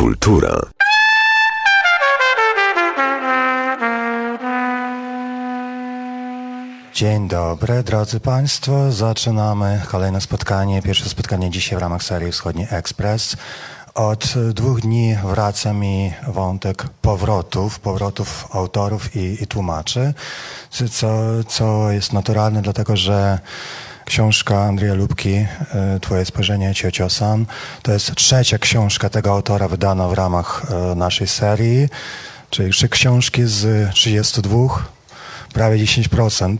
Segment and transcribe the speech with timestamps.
[0.00, 0.60] Kultura.
[6.94, 8.92] Dzień dobry, drodzy Państwo.
[8.92, 10.82] Zaczynamy kolejne spotkanie.
[10.82, 13.36] Pierwsze spotkanie dzisiaj w ramach serii Wschodni Ekspres.
[13.94, 20.14] Od dwóch dni wraca mi wątek powrotów, powrotów autorów i, i tłumaczy,
[20.90, 21.08] co,
[21.48, 23.38] co jest naturalne, dlatego że
[24.10, 25.46] książka Andrzeja Lubki, e,
[26.00, 27.46] Twoje spojrzenie Ciociosan,
[27.82, 31.88] to jest trzecia książka tego autora wydana w ramach e, naszej serii,
[32.50, 34.58] czyli trzy książki z 32,
[35.52, 36.56] prawie 10%.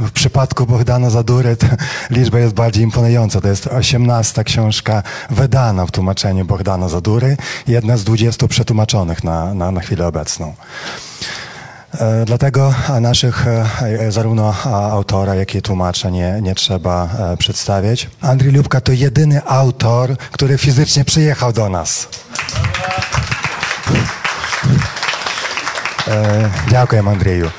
[0.00, 1.56] W przypadku Bogdana Zadury
[2.10, 3.40] liczba jest bardziej imponująca.
[3.40, 7.36] To jest 18 książka wydana w tłumaczeniu Bogdana Zadury,
[7.68, 10.54] jedna z 20 przetłumaczonych na, na, na chwilę obecną.
[12.00, 18.08] E, dlatego naszych e, zarówno autora, jak i tłumacza nie, nie trzeba e, przedstawiać.
[18.20, 22.08] Andrzej Lubka to jedyny autor, który fizycznie przyjechał do nas.
[26.70, 27.50] Dziękuję Andrzeju.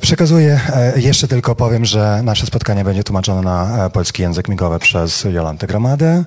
[0.00, 0.60] Przekazuję,
[0.96, 6.24] jeszcze tylko powiem, że nasze spotkanie będzie tłumaczone na polski język migowy przez Jolantę Gromadę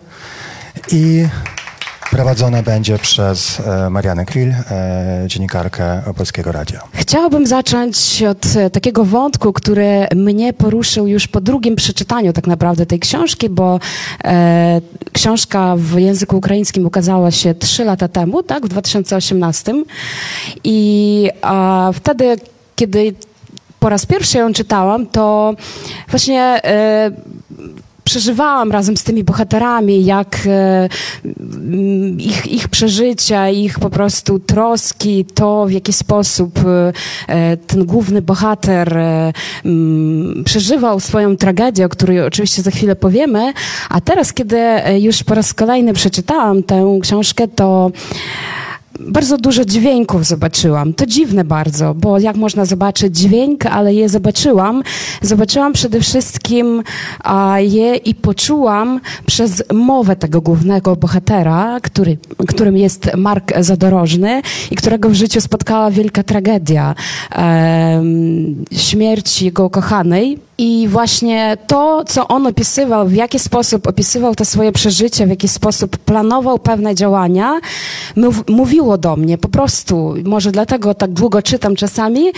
[0.92, 1.28] i
[2.12, 6.82] prowadzone będzie przez e, Marianę Krill, e, dziennikarkę Polskiego Radia.
[6.94, 12.86] Chciałabym zacząć od e, takiego wątku, który mnie poruszył już po drugim przeczytaniu tak naprawdę
[12.86, 13.80] tej książki, bo
[14.24, 14.82] e,
[15.14, 19.74] książka w języku ukraińskim ukazała się trzy lata temu, tak, w 2018
[20.64, 21.30] i
[21.94, 22.36] wtedy,
[22.76, 23.14] kiedy
[23.82, 25.54] po raz pierwszy ją czytałam, to
[26.10, 27.12] właśnie e,
[28.04, 30.90] przeżywałam razem z tymi bohaterami, jak e,
[32.18, 36.60] ich, ich przeżycia, ich po prostu troski, to w jaki sposób
[37.28, 39.34] e, ten główny bohater e,
[40.46, 43.54] przeżywał swoją tragedię, o której oczywiście za chwilę powiemy.
[43.90, 44.58] A teraz, kiedy
[45.00, 47.92] już po raz kolejny przeczytałam tę książkę, to
[49.08, 50.94] bardzo dużo dźwięków zobaczyłam.
[50.94, 54.84] To dziwne bardzo, bo jak można zobaczyć dźwięk, ale je zobaczyłam.
[55.22, 56.84] Zobaczyłam przede wszystkim
[57.24, 62.18] a, je i poczułam przez mowę tego głównego bohatera, który,
[62.48, 64.42] którym jest Mark Zadorożny
[64.72, 66.96] i którego w życiu spotkała wielka tragedia.
[67.36, 68.04] E,
[68.72, 74.72] śmierć jego kochanej i właśnie to, co on opisywał, w jaki sposób opisywał te swoje
[74.72, 77.60] przeżycia, w jaki sposób planował pewne działania,
[78.48, 80.14] mówiło do mnie po prostu.
[80.24, 82.32] Może dlatego tak długo czytam czasami,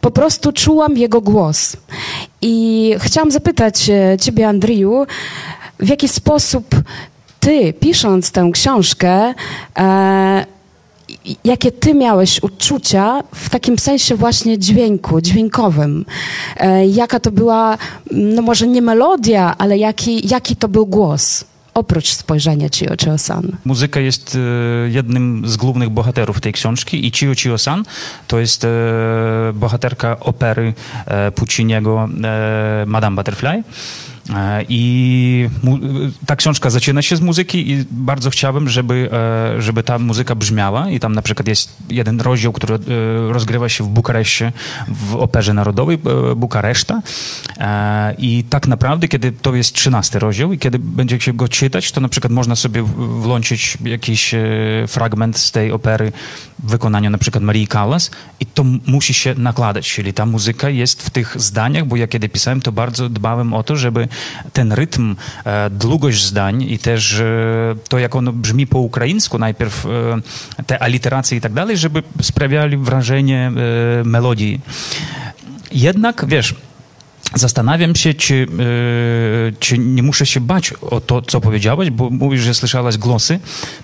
[0.00, 1.76] po prostu czułam jego głos.
[2.42, 5.06] I chciałam zapytać e, Ciebie, Andriju,
[5.80, 6.66] w jaki sposób
[7.40, 9.34] Ty, pisząc tę książkę,
[9.78, 10.55] e,
[11.44, 16.04] jakie ty miałeś uczucia w takim sensie właśnie dźwięku, dźwiękowym?
[16.56, 17.78] E, jaka to była,
[18.10, 21.44] no może nie melodia, ale jaki, jaki to był głos?
[21.76, 23.56] oprócz spojrzenia Chio Chio-san.
[23.64, 27.84] Muzyka jest e, jednym z głównych bohaterów tej książki i Chio Chio-san
[28.26, 28.68] to jest e,
[29.54, 30.74] bohaterka opery
[31.06, 33.62] e, Pucciniego e, Madame Butterfly.
[34.34, 35.48] E, I
[36.26, 40.90] ta książka zaczyna się z muzyki i bardzo chciałbym, żeby, e, żeby ta muzyka brzmiała.
[40.90, 42.78] I tam na przykład jest jeden rozdział, który e,
[43.32, 44.52] rozgrywa się w Bukareszcie,
[44.88, 45.98] w Operze Narodowej
[46.36, 47.02] Bukareszta.
[48.18, 52.00] I tak naprawdę, kiedy to jest trzynasty rozdział i kiedy będzie się go czytać, to
[52.00, 54.34] na przykład można sobie włączyć jakiś
[54.88, 56.12] fragment z tej opery
[56.58, 58.10] w wykonaniu na przykład Marii Callas
[58.40, 62.28] i to musi się nakładać, czyli ta muzyka jest w tych zdaniach, bo ja kiedy
[62.28, 64.08] pisałem, to bardzo dbałem o to, żeby
[64.52, 67.24] ten rytm, e, długość zdań i też e,
[67.88, 72.76] to, jak ono brzmi po ukraińsku, najpierw e, te aliteracje i tak dalej, żeby sprawiali
[72.76, 73.52] wrażenie
[74.04, 74.60] melodii.
[75.72, 76.54] Jednak, wiesz,
[77.34, 78.46] Zastanawiam się, czy, yy,
[79.60, 83.38] czy nie muszę się bać o to, co powiedziałeś, bo mówisz, że słyszałaś głosy.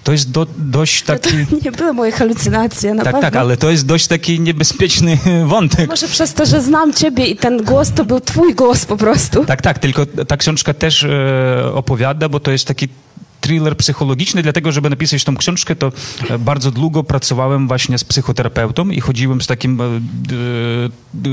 [0.05, 1.31] To jest do, dość taki...
[1.47, 3.21] To nie były moje halucynacje, na Tak, pewno.
[3.31, 5.89] tak, ale to jest dość taki niebezpieczny wątek.
[5.89, 9.45] Może przez to, że znam ciebie i ten głos to był twój głos po prostu.
[9.45, 12.89] Tak, tak, tylko ta książka też e, opowiada, bo to jest taki
[13.43, 15.93] thriller psychologiczny, dlatego, żeby napisać tą książkę, to
[16.31, 19.85] e, bardzo długo pracowałem właśnie z psychoterapeutą i chodziłem z takim e,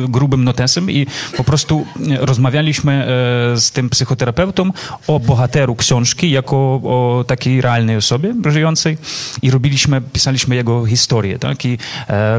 [0.08, 1.08] grubym notesem i
[1.38, 3.08] po prostu e, rozmawialiśmy
[3.56, 4.72] z tym psychoterapeutą
[5.08, 8.98] o bohateru książki jako o takiej realnej osobie żyjącej
[9.42, 11.66] i robiliśmy, pisaliśmy jego historię, tak?
[11.66, 11.78] I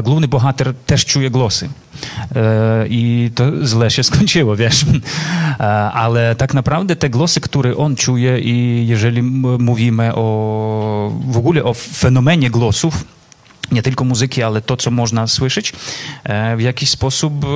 [0.03, 1.69] główny bohater też czuje głosy.
[2.89, 4.85] I to źle się skończyło, wiesz.
[5.93, 9.21] Ale tak naprawdę te głosy, które on czuje i jeżeli
[9.61, 13.05] mówimy o w ogóle o fenomenie głosów,
[13.71, 15.73] nie tylko muzyki, ale to, co można słyszeć.
[16.23, 17.47] E, w jakiś sposób e,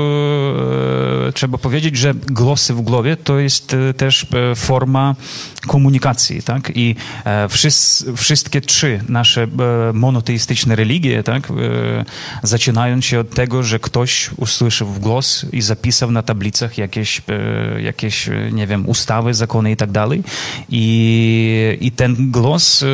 [1.32, 5.16] trzeba powiedzieć, że głosy w głowie to jest e, też forma
[5.68, 6.72] komunikacji, tak?
[6.76, 6.96] I
[8.18, 9.48] wszystkie trzy nasze
[9.94, 11.48] monoteistyczne religie, tak?
[12.44, 17.22] Zaczynają się od tego, że ktoś usłyszał głos i zapisał na tablicach jakieś,
[17.84, 20.24] jakieś nie wiem, ustawy, zakony i tak dalej.
[20.70, 22.86] I, i ten głos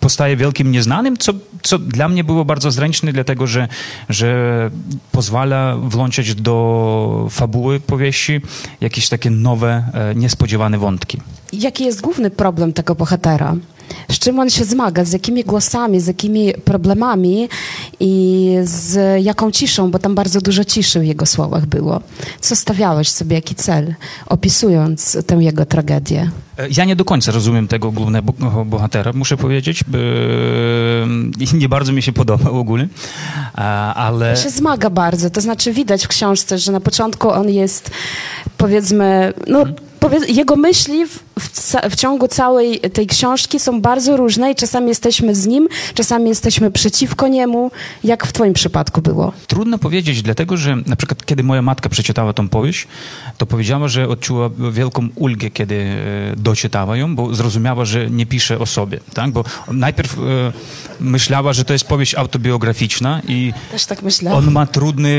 [0.00, 1.32] postaje wielkim nieznanym, co,
[1.64, 3.68] co dla mnie było bardzo zręczne, dlatego że,
[4.08, 4.70] że
[5.12, 8.40] pozwala włączyć do fabuły powieści
[8.80, 11.20] jakieś takie nowe, e, niespodziewane wątki.
[11.58, 13.56] Jaki jest główny problem tego bohatera?
[14.10, 15.04] Z czym on się zmaga?
[15.04, 17.48] Z jakimi głosami, z jakimi problemami
[18.00, 22.00] i z jaką ciszą, bo tam bardzo dużo ciszy w jego słowach było.
[22.40, 23.94] Co stawiałeś sobie, jaki cel,
[24.26, 26.30] opisując tę jego tragedię?
[26.58, 28.32] E, ja nie do końca rozumiem tego głównego
[28.64, 29.84] bohatera, muszę powiedzieć.
[31.54, 32.88] Nie bardzo mi się podoba w ogóle,
[33.94, 34.30] ale...
[34.30, 37.90] On się zmaga bardzo, to znaczy widać w książce, że na początku on jest,
[38.56, 39.58] powiedzmy, no...
[39.58, 39.94] Hmm
[40.28, 41.04] jego myśli
[41.38, 46.28] w, w, ciągu całej tej książki są bardzo różne i czasami jesteśmy z nim, czasami
[46.28, 47.70] jesteśmy przeciwko niemu.
[48.04, 49.32] Jak w twoim przypadku było?
[49.46, 52.86] Trudno powiedzieć, dlatego że na przykład kiedy moja matka przeczytała tą powieść,
[53.38, 58.58] to powiedziała, że odczuła wielką ulgę, kiedy e, doczytała ją, bo zrozumiała, że nie pisze
[58.58, 59.00] o sobie.
[59.14, 59.30] Tak?
[59.30, 60.52] Bo najpierw e,
[61.00, 64.44] myślała, że to jest powieść autobiograficzna i Też tak myślałam.
[64.44, 65.18] on ma trudny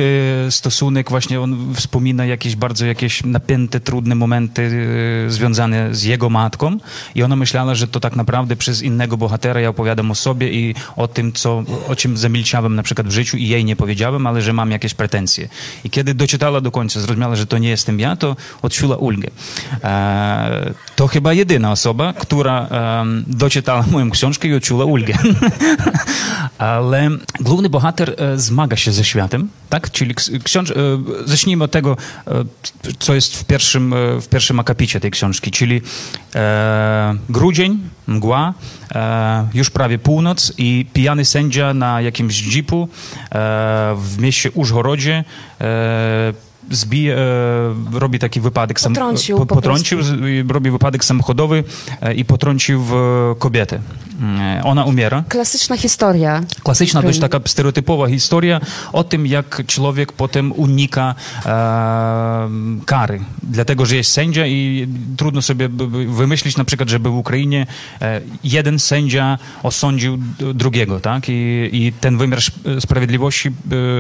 [0.50, 4.86] stosunek, właśnie on wspomina jakieś bardzo jakieś napięte, trudne momenty
[5.28, 6.78] Y, związane z jego matką
[7.16, 10.76] i ona myślała, że to tak naprawdę przez innego bohatera ja opowiadam o sobie i
[10.96, 14.42] o tym, co, o czym zamilczałem na przykład w życiu i jej nie powiedziałem, ale
[14.42, 15.50] że mam jakieś pretensje.
[15.84, 19.28] I kiedy doczytała do końca, zrozumiała, że to nie jestem ja, to odczuła ulgę.
[19.84, 25.14] E, to chyba jedyna osoba, która e, doczytała moją książkę i odczuła ulgę.
[26.58, 27.10] ale
[27.40, 29.92] główny bohater e, zmaga się ze światem, tak?
[29.92, 30.72] Czyli książ...
[30.72, 30.76] E,
[31.26, 31.98] zacznijmy od tego,
[32.28, 32.32] e,
[33.00, 35.82] co jest w pierwszym, w pierwszym akapicie tej książki, czyli
[36.36, 38.54] e, grudzień, mgła,
[38.96, 42.88] e, już prawie północ i pijany sędzia na jakimś jeepu e,
[43.98, 45.24] w mieście Użgorodzie
[46.72, 47.18] zbije,
[47.94, 50.00] robi taki wypadek sam, potrącił, po, potrącił
[50.50, 51.64] robi wypadek samochodowy
[52.16, 52.86] i potrącił
[53.40, 53.80] kobietę.
[54.64, 55.24] Ona umiera.
[55.30, 56.44] Klasyczna historia.
[56.64, 58.62] Klasyczna, dość taka stereotypowa historia
[58.94, 61.16] o tym, jak człowiek potem unika
[61.46, 62.50] e,
[62.86, 63.20] kary.
[63.44, 65.70] Dlatego, że jest sędzia i trudno sobie
[66.08, 67.68] wymyślić na przykład, żeby w Ukrainie
[68.02, 70.18] e, jeden sędzia osądził
[70.54, 71.30] drugiego, tak?
[71.30, 72.40] I, i ten wymiar
[72.80, 73.52] sprawiedliwości e,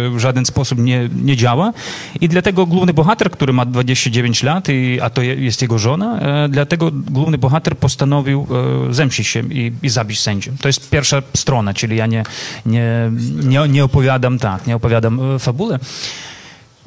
[0.09, 1.73] w żaden sposób nie, nie działa.
[2.21, 6.49] I dlatego główny bohater, który ma 29 lat, i, a to jest jego żona, e,
[6.49, 8.47] dlatego główny bohater postanowił
[8.89, 10.51] e, zemścić się i, i zabić zabić sędzię.
[10.61, 12.23] To jest pierwsza strona, czyli ja nie,
[12.65, 13.11] nie,
[13.43, 15.79] nie, nie opowiadam tak, nie opowiadam e, fabule.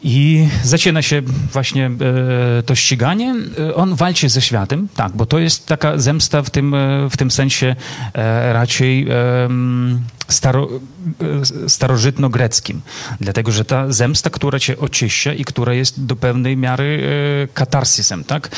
[0.02, 1.22] I zaczyna się
[1.52, 3.34] właśnie e, to ściganie.
[3.58, 7.16] E, on walczy ze światem, tak, bo to jest taka zemsta w tym, e, w
[7.16, 7.76] tym sensie
[8.14, 9.08] e, raczej
[10.28, 10.68] staro,
[11.64, 12.80] e, starożytno-greckim.
[13.20, 17.08] Dlatego, że ta zemsta, która cię oczyszcza i która jest do pewnej miary
[17.44, 18.48] e, katarsisem, tak?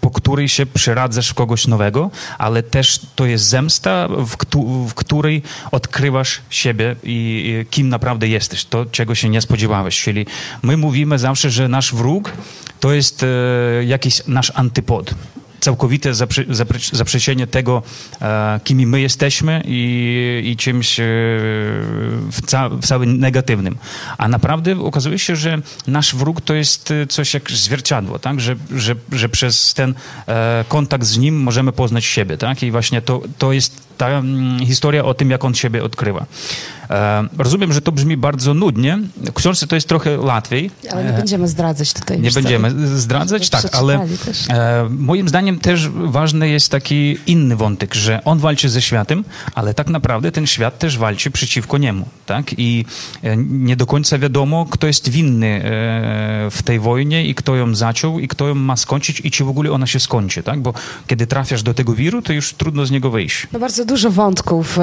[0.00, 4.36] Po której się przeradzasz w kogoś nowego, ale też to jest zemsta, w,
[4.88, 9.98] w której odkrywasz siebie i, i kim naprawdę jesteś, to czego się nie spodziewałeś.
[10.10, 10.26] Czyli
[10.62, 12.32] my mówimy zawsze, że nasz wróg
[12.80, 13.26] to jest e,
[13.84, 15.14] jakiś nasz antypod
[15.60, 16.44] całkowite zaprze,
[16.92, 17.82] zaprzeczenie tego,
[18.22, 21.04] e, kimi my jesteśmy i, i czymś e,
[22.30, 23.78] w, ca, w całym negatywnym.
[24.18, 28.40] A naprawdę okazuje się, że nasz wróg to jest e, coś jak zwierciadło, tak?
[28.40, 29.94] że, że, że przez ten
[30.68, 32.38] kontakt z nim możemy poznać siebie.
[32.38, 32.62] Tak?
[32.62, 36.26] I właśnie to, to jest ta mm, historia o tym, jak on siebie odkrywa.
[37.38, 38.98] Rozumiem, że to brzmi bardzo nudnie.
[39.16, 40.70] W książce to jest trochę łatwiej.
[40.92, 42.20] Ale nie będziemy zdradzać tutaj.
[42.20, 44.06] Nie będziemy zdradzać, tak, ale
[44.90, 49.88] moim zdaniem też ważny jest taki inny wątek, że on walczy ze światem, ale tak
[49.88, 52.08] naprawdę ten świat też walczy przeciwko niemu.
[52.26, 52.54] Tak?
[52.58, 52.84] I
[53.22, 55.60] e, nie do końca wiadomo, kto jest winny
[56.50, 59.48] w tej wojnie i kto ją zaczął i kto ją ma skończyć i czy w
[59.48, 60.42] ogóle ona się skończy.
[60.42, 60.60] Tak?
[60.60, 60.74] Bo
[61.06, 63.46] kiedy trafiasz do tego wiru, to już trudno z niego wyjść.
[63.52, 64.78] No bardzo dużo wątków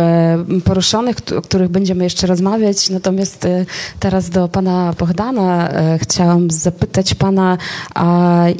[0.66, 2.90] poruszonych, o których będziemy jeszcze rozmawiać.
[2.90, 3.66] Natomiast e,
[4.00, 7.58] teraz do pana Bogdana e, chciałam zapytać pana,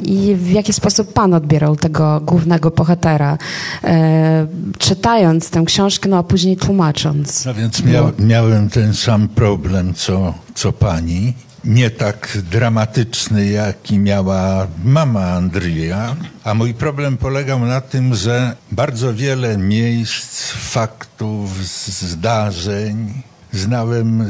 [0.04, 3.38] i w jaki sposób pan odbierał tego głównego bohatera,
[3.84, 4.46] e,
[4.78, 7.44] czytając tę książkę, no a później tłumacząc.
[7.44, 11.34] No więc mia miałem ten sam problem, co, co pani.
[11.64, 19.14] nie tak dramatyczny, jaki miała mama Andrija, a mój problem polegał na tym, że bardzo
[19.14, 21.64] wiele miejsc, faktów,
[22.00, 24.28] zdarzeń znałem,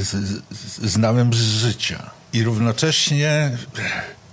[0.83, 2.11] znałem z życia.
[2.33, 3.51] I równocześnie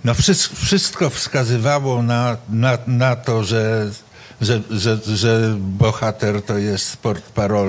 [0.06, 0.14] no
[0.54, 3.90] wszystko wskazywało na, na, na to, że,
[4.40, 7.68] że, że, że bohater to jest portparol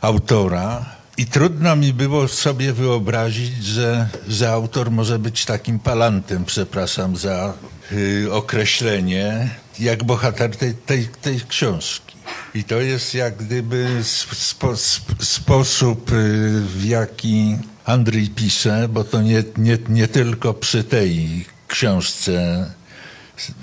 [0.00, 0.84] autora.
[1.16, 7.54] I trudno mi było sobie wyobrazić, że, że autor może być takim palantem, przepraszam za
[7.92, 12.16] y, określenie, jak bohater tej, tej, tej książki.
[12.54, 13.88] I to jest jak gdyby
[14.32, 14.76] spo,
[15.20, 17.56] sposób, y, w jaki
[17.88, 22.66] Andrzej pisze, bo to nie, nie, nie tylko przy tej książce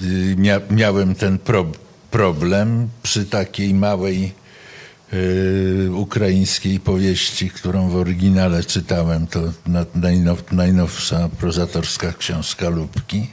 [0.01, 1.65] y, mia, miałem ten pro,
[2.11, 4.33] problem, przy takiej małej
[5.13, 9.41] y, ukraińskiej powieści, którą w oryginale czytałem, to
[9.95, 13.27] najnow, najnowsza prozatorska książka Lubki.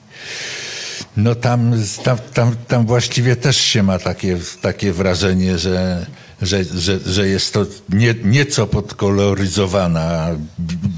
[1.16, 1.72] No tam,
[2.04, 6.06] tam, tam, tam właściwie też się ma takie, takie wrażenie, że,
[6.42, 10.28] że, że, że jest to nie, nieco podkoloryzowana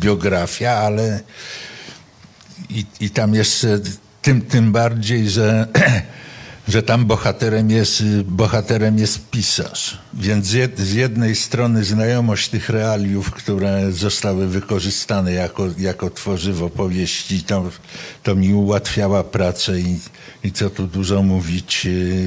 [0.01, 1.21] biografia, ale
[2.71, 3.81] i, i tam jeszcze
[4.23, 5.69] tym, tym bardziej, że,
[6.69, 9.99] że tam bohaterem jest, bohaterem jest pisarz.
[10.15, 10.47] Więc
[10.77, 17.71] z jednej strony znajomość tych realiów, które zostały wykorzystane jako, jako tworzywo powieści, to,
[18.23, 19.99] to mi ułatwiała pracę i,
[20.45, 21.87] i co tu dużo mówić,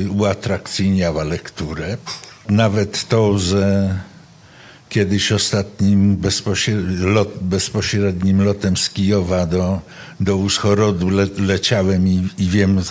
[0.10, 1.98] uatrakcyjniała lekturę.
[2.50, 3.96] Nawet to, że
[4.90, 6.22] kiedyś ostatnim
[7.00, 9.82] lot, bezpośrednim lotem z Kijowa do,
[10.20, 12.82] do Uschorodu le, leciałem i, i wiem,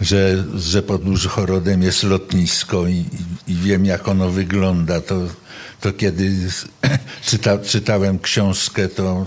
[0.00, 3.04] że, że pod Uschorodem jest lotnisko i,
[3.48, 5.00] i, wiem, jak ono wygląda.
[5.00, 5.20] To,
[5.80, 6.32] to kiedy
[7.28, 9.26] czyta, czytałem książkę, to,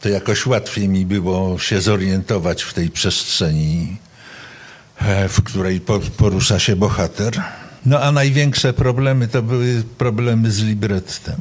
[0.00, 3.96] to jakoś łatwiej mi było się zorientować w tej przestrzeni,
[4.98, 5.80] e, w której
[6.16, 7.42] porusza się bohater.
[7.86, 11.36] No a największe problemy to były problemy z librettem.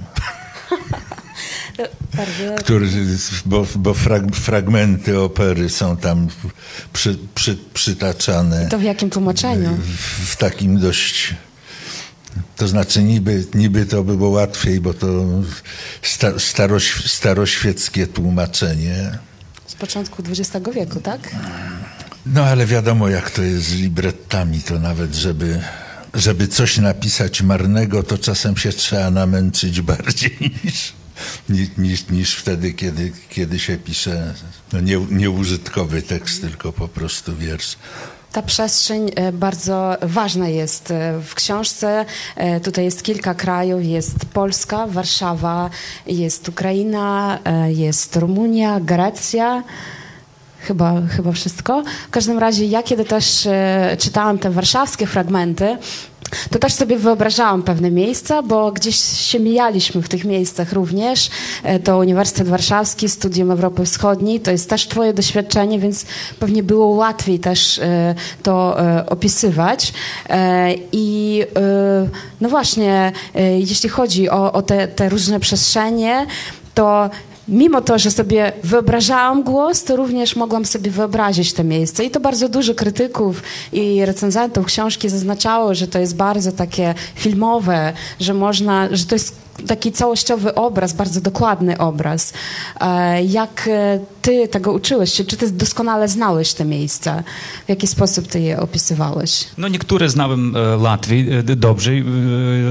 [2.13, 2.55] Bardzo...
[2.59, 2.87] Który,
[3.45, 6.27] bo, bo frag, fragmenty opery są tam
[6.93, 8.67] przy, przy, przytaczane.
[8.69, 9.69] To w jakim tłumaczeniu?
[9.75, 11.35] W, w takim dość.
[12.55, 15.07] To znaczy niby, niby to było łatwiej, bo to
[16.01, 19.17] sta, staroś, staroświeckie tłumaczenie.
[19.67, 21.35] Z początku XX wieku, tak?
[22.25, 25.61] No ale wiadomo jak to jest z librettami, to nawet żeby
[26.13, 30.93] żeby coś napisać marnego, to czasem się trzeba namęczyć bardziej niż,
[31.77, 34.33] niż, niż wtedy, kiedy, kiedy się pisze
[34.73, 37.77] no nie, nieużytkowy tekst, tylko po prostu wiersz.
[38.31, 42.05] Ta przestrzeń e, bardzo ważna jest e, w książce.
[42.35, 43.85] E, tutaj jest kilka krajów.
[43.85, 45.69] Jest Polska, Warszawa,
[46.07, 49.63] jest Ukraina, jest Rumunia, Grecja.
[50.67, 51.83] Chyba, chyba wszystko.
[52.07, 55.77] W każdym razie, ja kiedy też e, czytałam te warszawskie fragmenty,
[56.49, 61.29] to też sobie wyobrażałam pewne miejsca, bo gdzieś się mijaliśmy w tych miejscach również.
[61.63, 66.05] E, to Uniwersytet Warszawski, Studium Europy Wschodniej, to jest też twoje doświadczenie, więc
[66.39, 68.77] pewnie było łatwiej też e, to
[69.09, 69.93] opisywać.
[70.91, 71.41] I
[72.41, 73.11] no właśnie,
[73.57, 76.25] jeśli chodzi o, o te, te różne przestrzenie,
[76.73, 77.09] to
[77.47, 82.05] mimo to, że sobie wyobrażałam głos, to również mogłam sobie wyobrazić to miejsce.
[82.05, 87.93] I to bardzo dużo krytyków i recenzentów książki zaznaczało, że to jest bardzo takie filmowe,
[88.19, 92.33] że można, że to jest taki całościowy obraz, bardzo dokładny obraz.
[92.81, 95.25] E, jak e, ty tego uczyłeś się?
[95.25, 97.23] Czy ty doskonale znałeś te miejsca?
[97.65, 99.45] W jaki sposób ty je opisywałeś?
[99.57, 101.91] No niektóre znałem e, Latvii dobrze,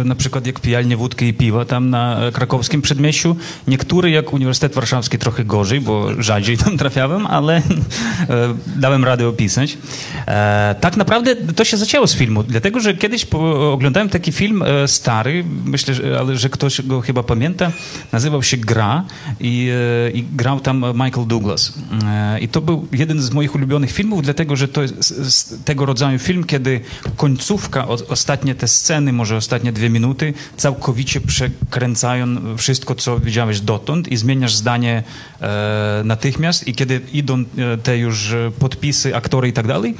[0.05, 3.37] na przykład jak pijalnie wódki i piwa tam na krakowskim przedmieściu.
[3.69, 7.63] Niektóre jak Uniwersytet Warszawski trochę gorzej, bo rzadziej tam trafiałem, ale
[8.77, 9.79] dałem radę opisać.
[10.81, 13.27] Tak naprawdę to się zaczęło z filmu, dlatego że kiedyś
[13.73, 17.73] oglądałem taki film stary, myślę, że, że ktoś go chyba pamięta,
[18.13, 19.05] nazywał się Gra
[19.41, 19.71] i,
[20.07, 21.73] e, i grał tam Michael Douglas.
[22.05, 26.19] E, I to był jeden z moich ulubionych filmów, dlatego że to jest tego rodzaju
[26.19, 26.81] film, kiedy
[27.17, 34.17] końcówka, ostatnie te sceny, może ostatnie dwie minuty, całkowicie przekręcają wszystko, co widziałeś dotąd i
[34.17, 35.03] zmieniasz zdanie
[35.41, 37.45] e, natychmiast i kiedy idą
[37.83, 39.95] te już podpisy, aktory i tak dalej,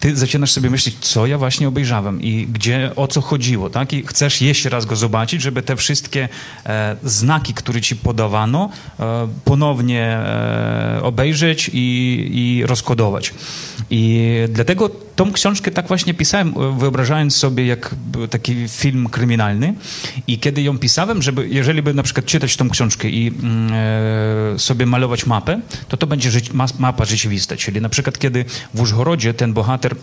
[0.00, 3.92] ty zaczynasz sobie myśleć, co ja właśnie obejrzałem i gdzie, o co chodziło, tak?
[3.92, 6.28] I chcesz jeszcze raz go zobaczyć, żeby te wszystkie
[6.66, 13.34] e, znaki, które ci podawano, e, ponownie e, obejrzeć i, i rozkodować.
[13.90, 17.94] I dlatego tą książkę tak właśnie pisałem, wyobrażając sobie jak
[18.30, 19.74] taki film kryminalny.
[20.26, 23.72] I kiedy ją pisałem, żeby, jeżeli by na przykład czytać tą książkę i mm,
[24.54, 26.30] e, sobie malować mapę, to to będzie
[26.78, 28.44] mapa rzeczywista, czyli na przykład kiedy
[28.74, 29.94] w Użgorodzie ten bohater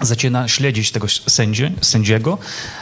[0.00, 2.38] zaczyna śledzić tego sędzie, sędziego,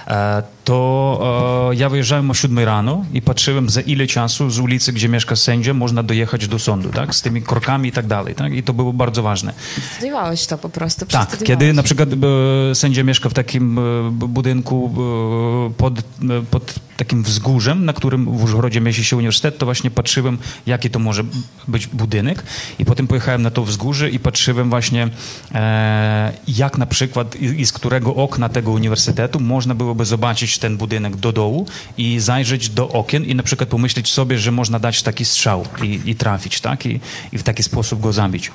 [0.06, 4.92] e, to e, ja wyjeżdżałem o 7 rano i patrzyłem za ile czasu z ulicy,
[4.92, 7.14] gdzie mieszka sędzia, można dojechać do sądu, tak?
[7.14, 8.52] Z tymi krokami i tak dalej, tak?
[8.52, 9.52] I to było bardzo ważne.
[9.96, 11.06] Studiowałeś to po prostu?
[11.06, 14.94] Tak, kiedy na przykład e, sędzia mieszka w takim budynku
[15.76, 15.94] pod,
[16.50, 20.98] pod takim wzgórzem, na którym w Użgorodzie mieści się uniwersytet, to właśnie patrzyłem, jaki to
[20.98, 21.24] może
[21.68, 22.42] być budynek
[22.78, 25.08] i potem pojechałem na to wzgórze i patrzyłem właśnie,
[26.48, 31.32] jak na przykład i z którego okna tego uniwersytetu można byłoby zobaczyć ten budynek do
[31.32, 31.66] dołu
[31.98, 36.00] i zajrzeć do okien i na przykład pomyśleć sobie, że można dać taki strzał i,
[36.04, 36.86] i trafić, tak?
[36.86, 37.00] I,
[37.32, 38.50] I, w taki sposób go zabić.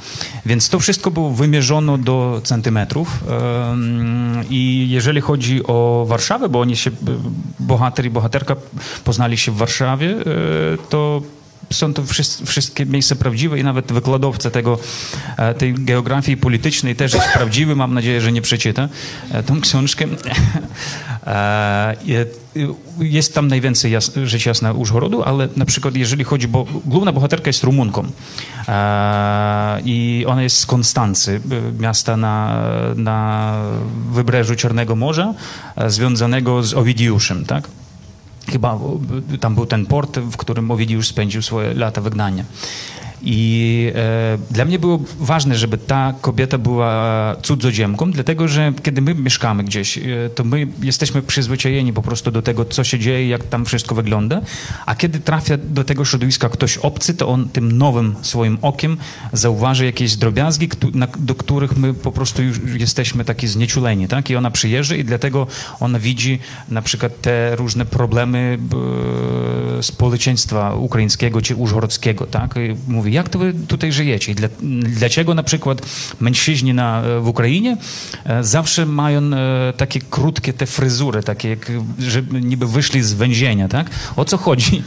[0.46, 3.24] Więc to wszystko było wymierzone do centymetrów
[4.50, 6.92] i jeżeli chodzi o Warszawę, bo oni się,
[7.60, 8.56] bohater i bohaterka
[9.04, 10.24] poznali się w Warszawie, e,
[10.90, 11.22] to
[11.74, 12.04] są to
[12.46, 14.80] wszystkie miejsca prawdziwe i nawet wykładowca tego,
[15.38, 17.76] e, tej geografii politycznej też jest prawdziwy.
[17.76, 18.90] Mam nadzieję, że nie przeczyta
[19.32, 20.06] e, tą książkę.
[21.28, 21.96] E,
[23.00, 27.50] jest tam najwięcej jas, rzecz jasna Użgorodu, ale na przykład jeżeli chodzi, bo główna bohaterka
[27.50, 28.08] jest Rumunką
[29.86, 31.42] i ona jest z Konstancy,
[31.80, 32.64] miasta na,
[32.96, 33.54] na
[34.12, 35.34] wybrzeżu Czarnego Morza,
[35.88, 37.68] związanego z Owidiuszem, tak?
[38.54, 38.80] Chyba
[39.40, 42.44] tam był ten port, w którym Ovidiusz spędził swoje lata wygnania.
[43.26, 49.16] I e, dla mnie było ważne, żeby ta kobieta była cudzoziemką, dlatego że kiedy my
[49.16, 50.02] mieszkamy gdzieś, e,
[50.36, 54.42] to my jesteśmy przyzwyczajeni po prostu do tego, co się dzieje, jak tam wszystko wygląda,
[54.86, 58.98] a kiedy trafia do tego środowiska ktoś obcy, to on tym nowym swoim okiem
[59.34, 64.30] zauważy jakieś drobiazgi, na, do których my po prostu już jesteśmy taki znieczuleni, tak?
[64.30, 65.48] I ona przyjeżdża i dlatego
[65.80, 66.40] ona widzi
[66.70, 68.58] na przykład te różne problemy
[69.80, 72.56] e, społeczeństwa ukraińskiego czy użgorodzkiego, tak?
[72.58, 74.36] I mówi, jak to wy tutaj żyjecie?
[74.36, 74.48] Dla,
[75.00, 75.82] dlaczego na przykład
[76.20, 77.78] mężczyźni na, w Ukrainie
[78.26, 83.68] e, zawsze mają e, takie krótkie te fryzury, takie jak, że niby wyszli z więzienia,
[83.68, 83.90] tak?
[84.16, 84.84] O co chodzi?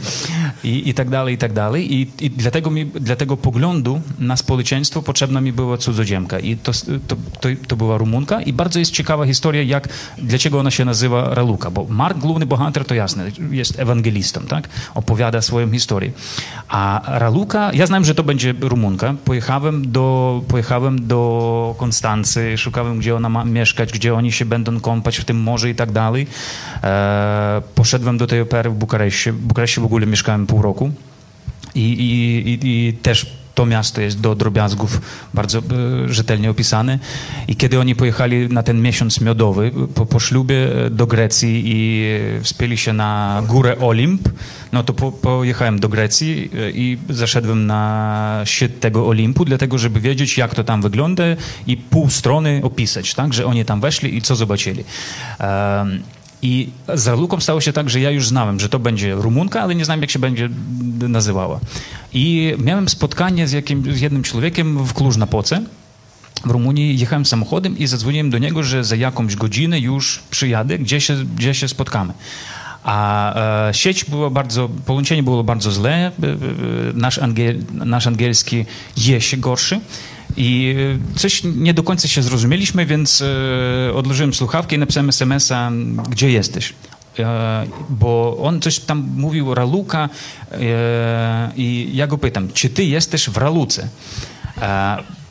[0.63, 1.93] I, i tak dalej, i tak dalej.
[1.93, 6.39] I, i dlatego mi, dla tego poglądu na społeczeństwo potrzebna mi była cudzoziemka.
[6.39, 6.71] I to,
[7.07, 8.41] to, to, to była Rumunka.
[8.41, 11.71] I bardzo jest ciekawa historia, jak, dlaczego ona się nazywa Raluka.
[11.71, 14.69] Bo Mark, główny bohater, to jasne, jest ewangelistą, tak?
[14.95, 16.11] Opowiada swoją historię.
[16.67, 19.15] A Raluka, ja znam, że to będzie Rumunka.
[19.25, 25.17] Pojechałem do, pojechałem do Konstancy, szukałem, gdzie ona ma mieszkać, gdzie oni się będą kąpać
[25.17, 26.27] w tym morzu i tak dalej.
[26.83, 29.31] E, poszedłem do tej opery w Bukareszcie.
[29.33, 30.91] W Bukareszcie w ogóle mieszkałem pół roku.
[31.75, 33.25] I, i, i, i też
[33.57, 35.01] to miasto jest do drobiazgów
[35.33, 35.63] bardzo e,
[36.13, 36.99] rzetelnie opisane.
[37.47, 42.03] I kiedy oni pojechali na ten miesiąc miodowy po, po ślubie e, do Grecji i
[42.43, 44.29] wspięli się na górę Olimp,
[44.71, 49.99] no to po, pojechałem do Grecji e, i zaszedłem na szczyt tego Olimpu, dlatego żeby
[49.99, 51.23] wiedzieć, jak to tam wygląda
[51.67, 54.83] i pół strony opisać, tak, że oni tam weszli i co zobaczyli.
[55.39, 56.03] Um,
[56.41, 59.75] i z Raluką stało się tak, że ja już znałem, że to będzie Rumunka, ale
[59.75, 60.49] nie znałem, jak się będzie
[60.99, 61.59] nazywała.
[62.13, 65.61] I miałem spotkanie z, jakim, z jednym człowiekiem w Kluż-Napoce,
[66.45, 71.01] w Rumunii jechałem samochodem i zadzwoniłem do niego, że za jakąś godzinę już przyjadę, gdzie
[71.01, 72.13] się, gdzie się spotkamy.
[72.83, 73.33] A
[73.69, 76.11] e, sieć była bardzo, połączenie było bardzo złe, e, e,
[76.93, 78.65] nasz, angiel, nasz angielski
[78.97, 79.79] jest gorszy.
[80.37, 80.75] I
[81.15, 83.23] coś nie do końca się zrozumieliśmy, więc
[83.89, 85.71] e, odłożyłem słuchawkę i napisałem SMS-a,
[86.09, 86.73] gdzie jesteś?
[87.19, 90.09] E, bo on coś tam mówił Raluka
[90.51, 93.87] e, i ja go pytam, czy ty jesteś w Raluce?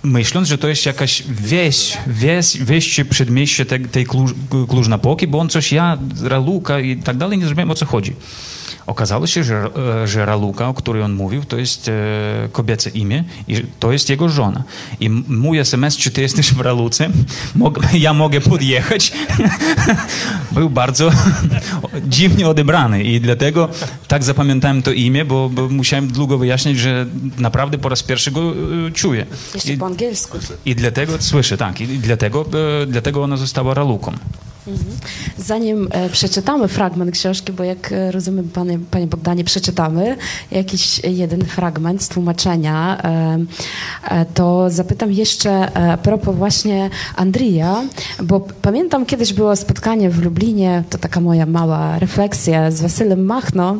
[0.07, 4.31] Myśląc, że to jest jakaś wieś, wieś, wieś czy przedmieście tej, tej Kluż,
[4.69, 8.13] Kluż-Napoki, bo on coś, ja, Raluka i tak dalej, nie zrozumiałem o co chodzi.
[8.87, 9.71] Okazało się, że,
[10.05, 11.93] że Raluka, o której on mówił, to jest e,
[12.53, 14.63] kobiece imię i to jest jego żona.
[15.01, 17.11] I mój SMS, czy ty jesteś w Raluce,
[17.55, 19.13] Mog, ja mogę podjechać,
[20.53, 21.11] był bardzo
[22.09, 23.69] dziwnie odebrany i dlatego
[24.09, 27.07] tak zapamiętałem to imię, bo, bo musiałem długo wyjaśnić, że
[27.39, 29.27] naprawdę po raz pierwszy go e, czuję.
[29.55, 30.39] Jeszcze I, angielsku.
[30.65, 32.45] I dlatego, słyszę, tak, i dlatego,
[32.87, 34.13] dlatego ona została Raluką.
[35.39, 40.17] Zanim e, przeczytamy fragment książki, bo jak e, rozumiem, panie, panie Bogdanie, przeczytamy
[40.51, 42.99] jakiś jeden fragment z tłumaczenia,
[44.11, 47.83] e, to zapytam jeszcze a propos właśnie Andrija,
[48.23, 53.77] bo pamiętam kiedyś było spotkanie w Lublinie, to taka moja mała refleksja z Wasylem Machno,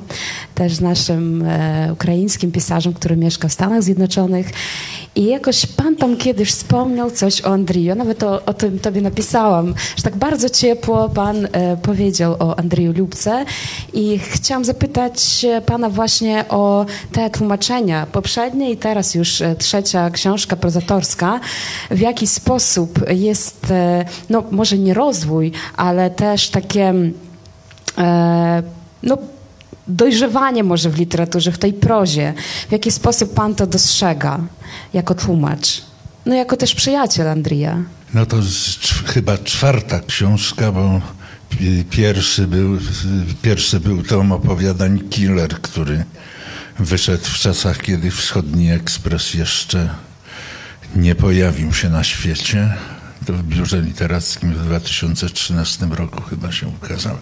[0.55, 1.45] też naszym
[1.93, 4.51] ukraińskim pisarzem, który mieszka w Stanach Zjednoczonych
[5.17, 7.95] i jakoś pan tam kiedyś wspomniał coś o Andriju.
[7.95, 12.93] Nawet o, o tym tobie napisałam, że tak bardzo ciepło pan e, powiedział o Andriju
[12.93, 13.45] Lubce.
[13.93, 20.57] I chciałam zapytać pana właśnie o te tłumaczenia poprzednie i teraz już e, trzecia książka
[20.57, 21.41] prozatorska.
[21.91, 26.95] W jaki sposób jest, e, no może nie rozwój, ale też takie,
[27.99, 28.63] e,
[29.03, 29.19] no
[29.89, 32.35] dojrzewanie może w literaturze, w tej prozie.
[32.69, 34.41] W jaki sposób pan to dostrzega
[34.95, 35.86] jako tłumacz?
[36.27, 37.83] No jako też przyjaciel Andrija.
[38.15, 41.01] No to z, chyba czwarta książka, bo
[41.91, 42.79] pierwszy był,
[43.43, 46.05] pierwszy był tom opowiadań Killer, który
[46.79, 49.91] wyszedł w czasach, kiedy Wschodni Ekspres jeszcze
[50.97, 52.75] nie pojawił się na świecie.
[53.27, 57.19] To w biurze literackim w 2013 roku chyba się ukazał.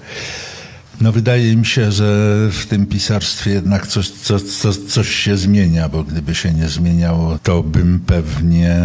[1.00, 5.88] No wydaje mi się, że w tym pisarstwie jednak coś, coś, coś, coś się zmienia,
[5.88, 8.76] bo gdyby się nie zmieniało, to bym pewnie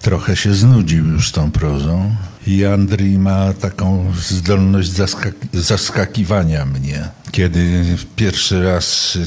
[0.00, 2.14] trochę się znudził już tą prozą.
[2.46, 7.08] I Andrzej ma taką zdolność zaskak- zaskakiwania mnie.
[7.32, 7.84] Kiedy
[8.16, 9.18] pierwszy raz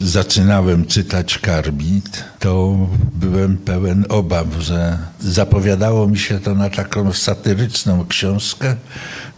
[0.00, 2.76] zaczynałem czytać Karbit, to
[3.14, 8.76] byłem pełen obaw, że zapowiadało mi się to na taką satyryczną książkę,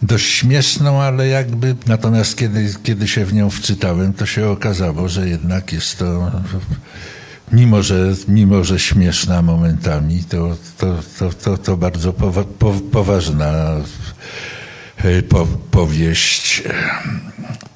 [0.01, 1.75] dość śmieszną, ale jakby.
[1.87, 6.31] Natomiast kiedy, kiedy się w nią wczytałem, to się okazało, że jednak jest to
[7.51, 13.75] mimo że, mimo że śmieszna momentami, to, to, to, to, to bardzo powa po, poważna
[15.29, 16.63] po, powieść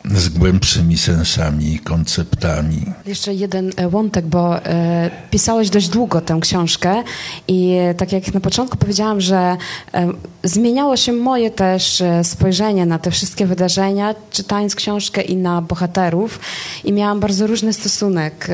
[0.06, 2.82] z głębszymi sensami, konceptami.
[3.06, 7.04] Jeszcze jeden wątek, bo e, pisałeś dość długo tę książkę
[7.48, 9.58] i e, tak jak na początku powiedziałam, że
[9.94, 10.10] e,
[10.44, 16.40] zmieniało się moje też spojrzenie na te wszystkie wydarzenia, czytając książkę i na bohaterów
[16.84, 18.48] i miałam bardzo różny stosunek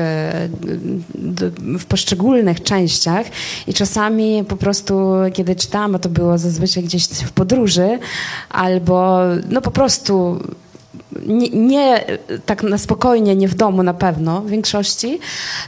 [1.78, 3.26] w poszczególnych częściach
[3.66, 7.98] i czasami po prostu, kiedy czytałam, a to było zazwyczaj gdzieś w podróży,
[8.50, 10.40] albo no po prostu
[11.26, 12.04] nie, nie,
[12.46, 15.20] tak na spokojnie, nie w domu na pewno w większości,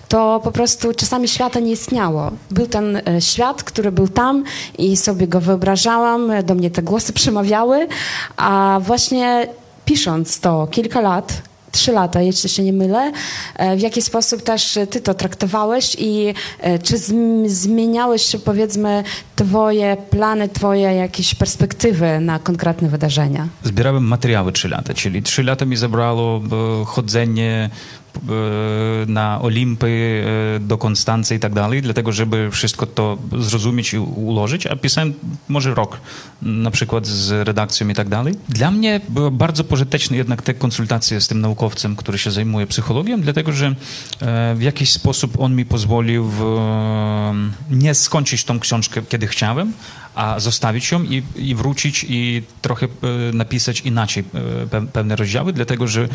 [0.08, 2.30] to po prostu czasami świata nie istniało.
[2.50, 4.44] Był ten świat, który był tam
[4.78, 7.88] i sobie go wyobrażałam, do mnie te głosy przemawiały,
[8.36, 9.46] a właśnie
[9.84, 13.12] pisząc to kilka lat, trzy lata, jeśli się nie mylę.
[13.76, 16.34] W jaki sposób też ty to traktowałeś i
[16.82, 16.98] czy
[17.46, 19.04] zmieniałeś się, powiedzmy,
[19.36, 23.48] twoje plany, twoje jakieś perspektywy na konkretne wydarzenia?
[23.64, 26.40] Zbierałem materiały trzy lata, czyli trzy lata mi zabrało
[26.86, 27.70] chodzenie
[29.06, 30.24] na Olimpy,
[30.60, 35.14] do Konstancji i tak dalej, dlatego żeby wszystko to zrozumieć i ułożyć, a pisałem
[35.48, 36.00] może rok
[36.42, 38.34] na przykład z redakcją i tak dalej.
[38.48, 43.20] Dla mnie było bardzo pożyteczne jednak te konsultacje z tym naukowcem, który się zajmuje psychologią,
[43.20, 43.74] dlatego że
[44.54, 46.60] w jakiś sposób on mi pozwolił w,
[47.70, 49.72] nie skończyć tą książkę, kiedy chciałem,
[50.14, 52.86] a zostawić ją i, i wrócić i trochę
[53.32, 54.24] napisać inaczej
[54.92, 56.08] pewne rozdziały, dlatego że,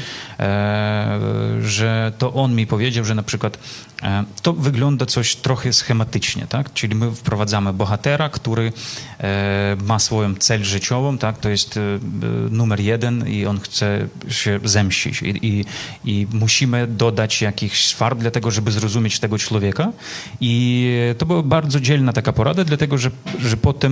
[1.62, 3.58] że to on mi powiedział, że na przykład
[4.42, 6.74] to wygląda coś trochę schematycznie, tak?
[6.74, 8.72] Czyli my wprowadzamy bohatera, który
[9.84, 11.38] ma swoją cel życiową, tak?
[11.38, 11.80] To jest
[12.52, 15.66] numer jeden i on chce się zemścić i, i,
[16.06, 19.92] i musimy dodać jakichś farb dlatego, żeby zrozumieć tego człowieka
[20.42, 23.85] i to była bardzo dzielna taka porada, dlatego, że, że potem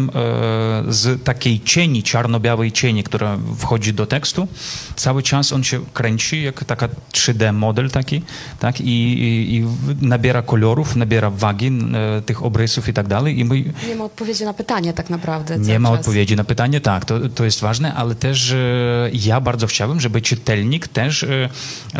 [0.87, 4.47] z takiej cieni, czarno-białej cieni, która wchodzi do tekstu,
[4.95, 8.21] cały czas on się kręci jak taka 3D model taki,
[8.59, 8.81] tak?
[8.81, 9.65] I, i, i
[10.01, 11.71] nabiera kolorów, nabiera wagi
[12.17, 13.39] e, tych obrysów i tak dalej.
[13.39, 13.63] I my...
[13.87, 15.57] Nie ma odpowiedzi na pytanie tak naprawdę.
[15.57, 15.99] Nie ma czas.
[15.99, 20.21] odpowiedzi na pytanie, tak, to, to jest ważne, ale też e, ja bardzo chciałem, żeby
[20.21, 21.49] czytelnik też e,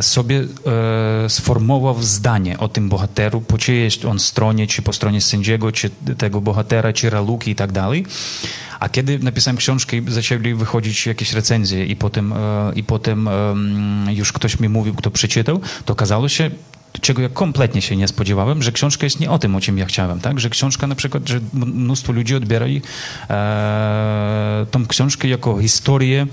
[0.01, 0.43] sobie
[1.25, 5.71] e, sformułował zdanie o tym bohateru, po czyjej jest on stronie, czy po stronie sędziego,
[5.71, 7.82] czy tego bohatera, czy raluki i tak dalej.
[8.79, 12.33] A kiedy napisałem książkę i zaczęli wychodzić jakieś recenzje i potem,
[12.75, 13.29] i potem
[14.09, 16.51] już ktoś mi mówił, kto przeczytał, to okazało się,
[17.01, 19.85] czego ja kompletnie się nie spodziewałem, że książka jest nie o tym, o czym ja
[19.85, 20.39] chciałem, tak?
[20.39, 22.65] Że książka na przykład, że mnóstwo ludzi odbiera
[23.29, 26.27] e, tą książkę jako historię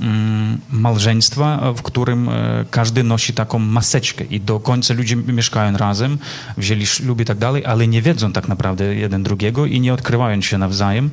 [0.00, 6.18] mm, małżeństwa, w którym e, każdy nosi taką maseczkę i do końca ludzie mieszkają razem,
[6.56, 10.40] wzięli ślub i tak dalej, ale nie wiedzą tak naprawdę jeden drugiego i nie odkrywają
[10.40, 11.10] się nawzajem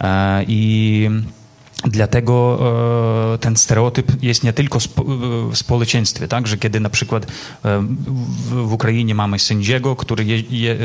[0.00, 1.10] e, i
[1.84, 2.58] Dlatego
[3.34, 4.78] e, ten stereotyp jest nie tylko
[5.50, 7.28] w społeczeństwie, tak, że kiedy na przykład e,
[8.48, 10.76] w, Ukrainie mamy sędziego, który je, je,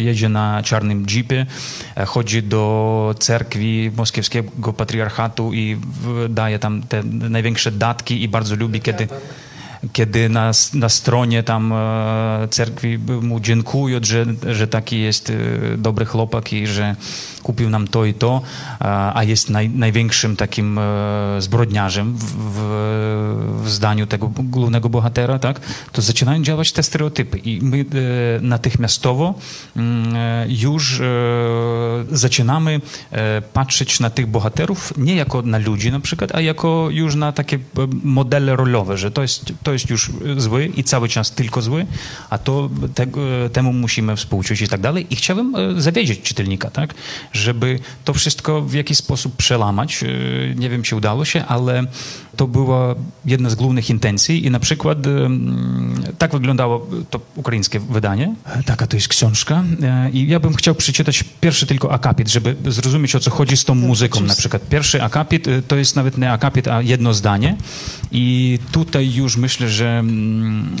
[0.00, 1.46] jedzie na czarnym jeepie,
[1.96, 5.76] e, chodzi do cerkwi moskiewskiego patriarchatu i
[6.28, 9.08] daje tam te największe datki i bardzo lubi, kiedy
[9.92, 15.34] kiedy na, na stronie tam e, cerkwi mu dziękują, że, że taki jest e,
[15.78, 16.96] dobry chłopak i że
[17.42, 18.42] kupił nam to i to,
[19.14, 20.82] a jest naj, największym takim e,
[21.38, 22.60] zbrodniarzem w, w,
[23.62, 25.60] w, zdaniu tego głównego bohatera, tak,
[25.92, 27.84] to zaczynają działać te stereotypy i my
[28.40, 29.34] natychmiastowo
[29.76, 30.14] mm,
[30.48, 31.02] już
[32.10, 32.80] zaczynamy
[33.52, 37.58] patrzeć na tych bohaterów nie jako na ludzi na przykład, a jako już na takie
[38.02, 41.86] modele rolowe, że to jest, to jest już zły i cały czas tylko zły,
[42.30, 43.06] a to te,
[43.52, 45.06] temu musimy współczuć i tak dalej.
[45.10, 46.94] I chciałbym zawiedzieć czytelnika, tak,
[47.32, 50.04] żeby to wszystko w jakiś sposób przełamać.
[50.56, 51.84] Nie wiem, czy udało się, ale
[52.36, 52.94] to była
[53.24, 54.98] jedna z głównych intencji i na przykład
[56.18, 58.34] tak wyglądało to ukraińskie wydanie.
[58.64, 59.64] Taka to jest książka
[60.12, 63.74] i ja bym chciał przeczytać pierwszy tylko akapit, żeby zrozumieć o co chodzi z tą
[63.74, 64.68] muzyką na przykład.
[64.68, 67.56] Pierwszy akapit to jest nawet nie akapit, a jedno zdanie
[68.12, 70.04] i tutaj już myślę, że,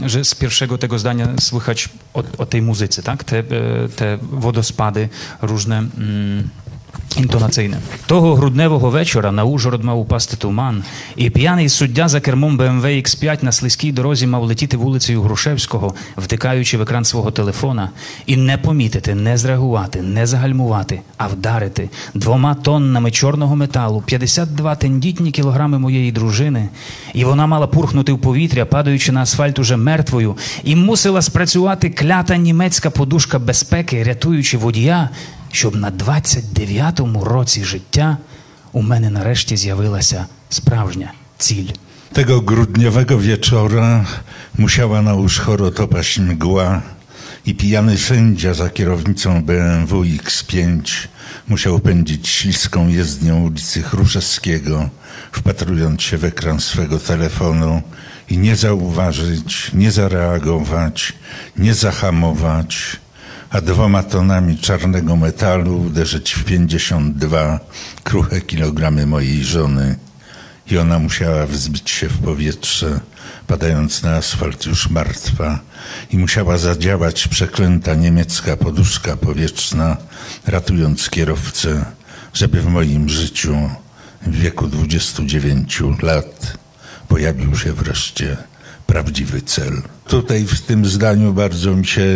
[0.06, 3.24] że z pierwszego tego zdania słychać o, o tej muzyce, tak?
[3.24, 3.42] Te,
[3.96, 5.08] te wodospady
[5.42, 5.78] różne.
[5.78, 6.48] Mm,
[7.16, 7.76] Інтонаційне.
[8.06, 10.84] Того грудневого вечора на Ужгород мав упасти туман,
[11.16, 16.78] і п'яний суддя за кермом БМВ X5 на слизькій дорозі мав летіти вулицею Грушевського, втикаючи
[16.78, 17.90] в екран свого телефона,
[18.26, 25.30] і не помітити, не зреагувати, не загальмувати, а вдарити двома тоннами чорного металу, 52 тендітні
[25.30, 26.68] кілограми моєї дружини,
[27.14, 32.36] і вона мала пурхнути в повітря, падаючи на асфальт уже мертвою, і мусила спрацювати клята
[32.36, 35.10] німецька подушка безпеки, рятуючи водія.
[35.55, 38.17] щоб на 29-му році життя
[38.71, 41.69] у мене нарешті з'явилася справжня ціль.
[42.13, 44.05] Tego grudniowego wieczora
[44.57, 46.81] musiała na Uszchorod opaść mgła
[47.45, 50.81] i pijany sędzia za kierownicą BMW X5
[51.47, 54.89] musiał pędzić śliską jezdnią ulicy Chruszewskiego,
[55.31, 57.81] wpatrując się w ekran swego telefonu
[58.29, 61.13] i nie zauważyć, nie zareagować,
[61.57, 62.97] nie zahamować,
[63.50, 67.60] a dwoma tonami czarnego metalu uderzyć w 52
[68.04, 69.96] kruche kilogramy mojej żony
[70.70, 73.00] i ona musiała wzbić się w powietrze,
[73.46, 75.58] padając na asfalt już martwa
[76.10, 79.96] i musiała zadziałać przeklęta niemiecka poduszka powietrzna,
[80.46, 81.84] ratując kierowcę,
[82.34, 83.70] żeby w moim życiu
[84.22, 86.56] w wieku 29 lat
[87.08, 88.36] pojawił się wreszcie
[88.86, 89.82] prawdziwy cel.
[90.08, 92.06] Tutaj w tym zdaniu bardzo mi się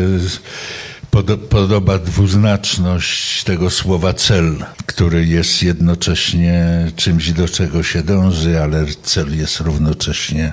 [1.51, 9.39] podoba dwuznaczność tego słowa cel, który jest jednocześnie czymś, do czego się dąży, ale cel
[9.39, 10.53] jest równocześnie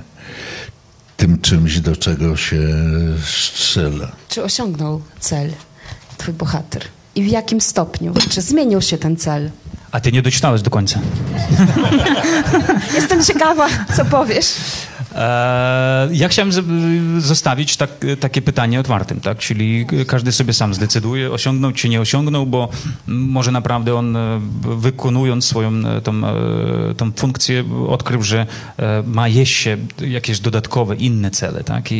[1.17, 2.59] tym czymś, do czego się
[3.25, 4.11] strzela.
[4.29, 5.51] Czy osiągnął cel
[6.17, 6.81] twój bohater?
[7.15, 8.13] I w jakim stopniu?
[8.29, 9.51] Czy zmienił się ten cel?
[9.91, 10.99] A ty nie doczytałeś do końca.
[12.95, 13.67] Jestem ciekawa,
[13.97, 14.53] co powiesz.
[16.11, 16.51] Ja chciałem
[17.21, 19.37] zostawić tak, takie pytanie otwartym, tak?
[19.37, 22.69] czyli każdy sobie sam zdecyduje, osiągnął czy nie osiągnął, bo
[23.07, 28.45] może naprawdę on e, wykonując swoją e, tą, e, tą funkcję odkrył, że
[29.05, 31.91] ma jeszcze jakieś dodatkowe, inne cele tak?
[31.91, 31.95] I,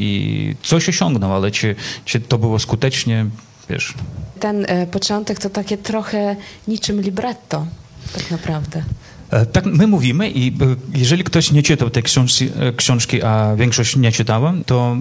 [0.00, 3.26] i coś osiągnął, ale czy, czy to było skutecznie,
[3.70, 3.94] wiesz...
[4.40, 6.36] Ten początek to takie trochę
[6.68, 7.66] niczym libretto,
[8.14, 8.82] tak naprawdę.
[9.30, 10.52] E, tak my mówimy i e,
[10.94, 14.96] jeżeli ktoś nie czytał tej książki, e, książki a większość nie czytała, to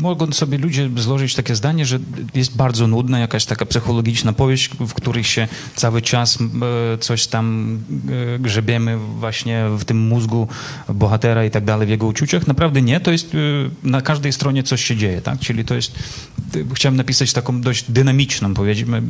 [0.00, 1.98] mogą sobie ludzie złożyć takie zdanie, że
[2.34, 6.38] jest bardzo nudna jakaś taka psychologiczna powieść, w której się cały czas
[7.00, 7.78] coś tam
[8.40, 10.48] grzebiemy właśnie w tym mózgu
[10.88, 12.46] bohatera i tak dalej, w jego uczuciach.
[12.46, 13.36] Naprawdę nie, to jest
[13.82, 15.38] na każdej stronie coś się dzieje, tak?
[15.38, 15.92] Czyli to jest,
[16.74, 19.02] chciałem napisać taką dość dynamiczną powiedzmy,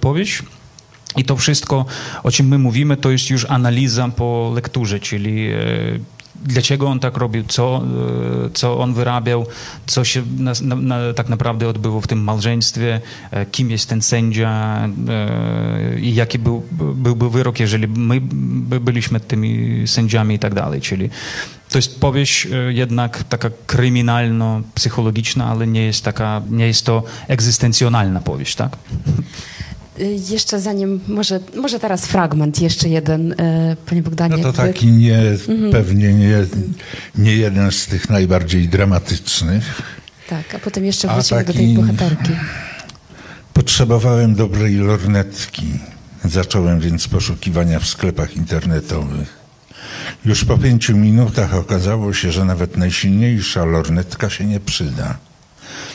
[0.00, 0.42] powieść,
[1.16, 1.84] i to wszystko,
[2.22, 5.58] o czym my mówimy, to jest już analiza po lekturze, czyli e,
[6.44, 7.82] dlaczego on tak robił, co,
[8.46, 9.46] e, co on wyrabiał,
[9.86, 14.88] co się na, na, tak naprawdę odbyło w tym małżeństwie, e, kim jest ten sędzia
[16.00, 16.62] i jaki był,
[16.94, 18.20] byłby wyrok, jeżeli my
[18.80, 20.80] byliśmy tymi sędziami i tak dalej.
[20.80, 21.10] Czyli
[21.68, 28.54] to jest powieść jednak taka kryminalno-psychologiczna, ale nie jest taka, nie jest to egzystencjonalna powieść,
[28.54, 28.76] tak?
[29.98, 34.36] Y, jeszcze zanim, może, może teraz fragment, jeszcze jeden, y, panie Bogdanie.
[34.36, 35.72] No to taki nie, mhm.
[35.72, 36.44] pewnie nie,
[37.18, 39.82] nie jeden z tych najbardziej dramatycznych.
[40.28, 42.32] Tak, a potem jeszcze wrócimy do tej bohaterki.
[43.52, 45.66] Potrzebowałem dobrej lornetki,
[46.24, 49.40] Zacząłem więc poszukiwania w sklepach internetowych.
[50.24, 55.18] Już po pięciu minutach okazało się, że nawet najsilniejsza lornetka się nie przyda.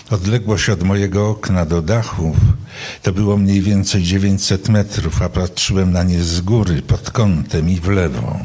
[0.09, 2.37] Odległość od mojego okna do dachów
[3.01, 7.79] to było mniej więcej 900 metrów, a patrzyłem na nie z góry, pod kątem i
[7.79, 8.39] w lewo.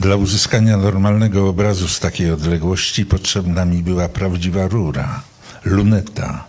[0.00, 5.22] Dla uzyskania normalnego obrazu z takiej odległości potrzebna mi była prawdziwa rura,
[5.64, 6.44] luneta.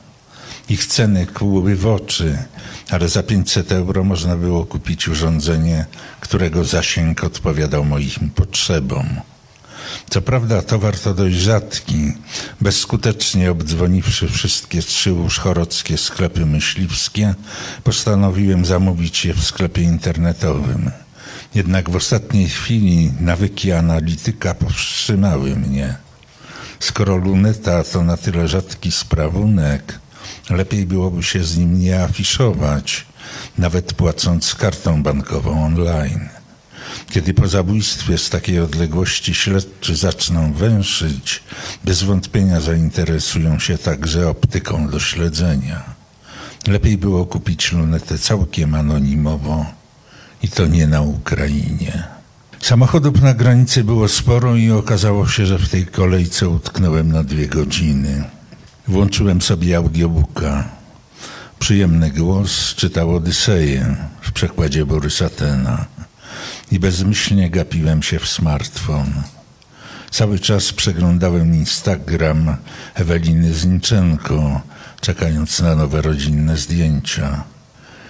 [0.69, 2.38] Ich ceny kłuły w oczy,
[2.89, 5.86] ale za 500 euro można było kupić urządzenie,
[6.19, 9.06] którego zasięg odpowiadał moim potrzebom.
[10.10, 12.13] Co prawda towar to dość rzadki.
[12.62, 17.36] Bezskutecznie obdzwoniwszy wszystkie trzy uszchorockie sklepy myśliwskie,
[17.84, 20.91] postanowiłem zamówić je w sklepie internetowym.
[21.56, 25.95] Jednak w ostatniej chwili nawyki analityka powstrzymały mnie.
[26.79, 29.99] Skoro luneta to na tyle rzadki sprawunek,
[30.49, 33.06] lepiej byłoby się z nim nie afiszować,
[33.58, 36.29] nawet płacąc kartą bankową online.
[37.10, 41.43] Kiedy po zabójstwie z takiej odległości śledczy zaczną węszyć,
[41.84, 45.84] bez wątpienia zainteresują się także optyką do śledzenia.
[46.67, 49.65] Lepiej było kupić lunetę całkiem anonimowo
[50.43, 52.03] i to nie na Ukrainie.
[52.60, 57.47] Samochodów na granicy było sporo i okazało się, że w tej kolejce utknąłem na dwie
[57.47, 58.23] godziny.
[58.88, 60.69] Włączyłem sobie audiobooka.
[61.60, 65.86] Przyjemny głos czytał Odyseję w przekładzie Borysa Tena
[66.74, 69.14] i bezmyślnie gapiłem się w smartfon.
[70.12, 72.58] Cały czas przeglądałem Instagram
[72.94, 74.62] Eweliny Zinczenko,
[75.02, 77.44] czekając na nowe rodzinne zdjęcia.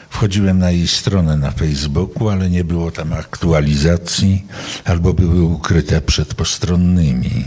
[0.09, 4.45] Wchodziłem na jej stronę na Facebooku, ale nie było tam aktualizacji
[4.85, 7.45] albo były ukryte przed postronnymi.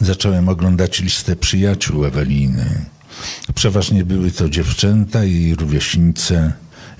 [0.00, 2.84] Zacząłem oglądać listę przyjaciół Eweliny.
[3.54, 6.52] Przeważnie były to dziewczęta i rówieśnice,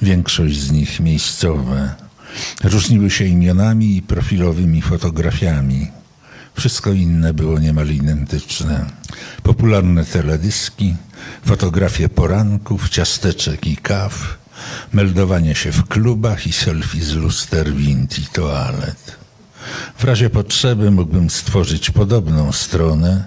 [0.03, 2.06] większość z nich miejscowe.
[2.65, 5.91] Różniły się imionami i profilowymi fotografiami.
[6.55, 8.87] Wszystko inne było niemal identyczne.
[9.43, 10.97] Popularne teledyski,
[11.45, 14.39] fotografie poranków, ciasteczek i kaw,
[14.93, 19.17] meldowanie się w klubach i selfie z luster, wind i toalet.
[19.99, 23.25] W razie potrzeby mógłbym stworzyć podobną stronę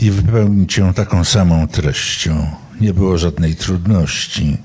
[0.00, 2.63] i wypełnić ją taką samą treścią.
[2.80, 4.56] Nie było żadnej trudności,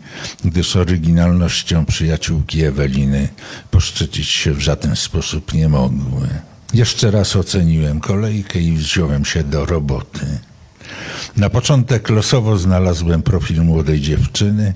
[0.45, 3.29] gdyż oryginalnością przyjaciółki Eweliny
[3.71, 6.27] poszczycić się w żaden sposób nie mogły.
[6.73, 10.39] Jeszcze raz oceniłem kolejkę i wziąłem się do roboty.
[11.37, 14.73] Na początek losowo znalazłem profil młodej dziewczyny.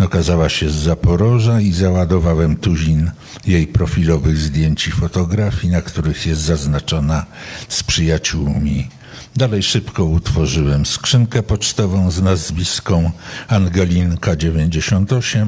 [0.00, 3.10] Okazała się z Zaporoża i załadowałem tuzin
[3.46, 7.26] jej profilowych zdjęć i fotografii, na których jest zaznaczona
[7.68, 8.88] z przyjaciółmi.
[9.36, 13.10] Dalej szybko utworzyłem skrzynkę pocztową z nazwiską
[13.48, 15.46] Angelinka98,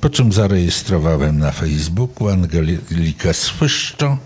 [0.00, 4.18] po czym zarejestrowałem na Facebooku Angelikę Swyszczo,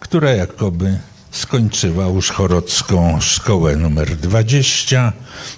[0.00, 0.98] która jakoby
[1.30, 5.12] skończyła Uszchorocką Szkołę numer 20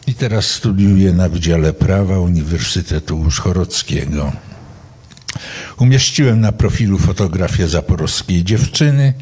[0.07, 4.33] i teraz studiuje na Wydziale Prawa Uniwersytetu Uszchorockiego.
[5.79, 9.15] Umieściłem na profilu fotografię zaporowskiej dziewczyny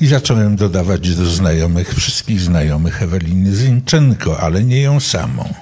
[0.00, 5.54] i zacząłem dodawać do znajomych wszystkich znajomych Eweliny Zinczenko, ale nie ją samą.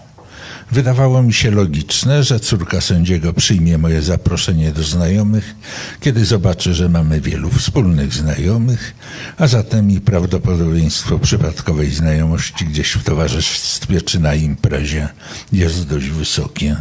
[0.73, 5.55] Wydawało mi się logiczne, że córka sędziego przyjmie moje zaproszenie do znajomych,
[6.01, 8.95] kiedy zobaczy, że mamy wielu wspólnych znajomych,
[9.39, 15.09] a zatem i prawdopodobieństwo przypadkowej znajomości gdzieś w towarzystwie czy na imprezie
[15.53, 16.77] jest dość wysokie.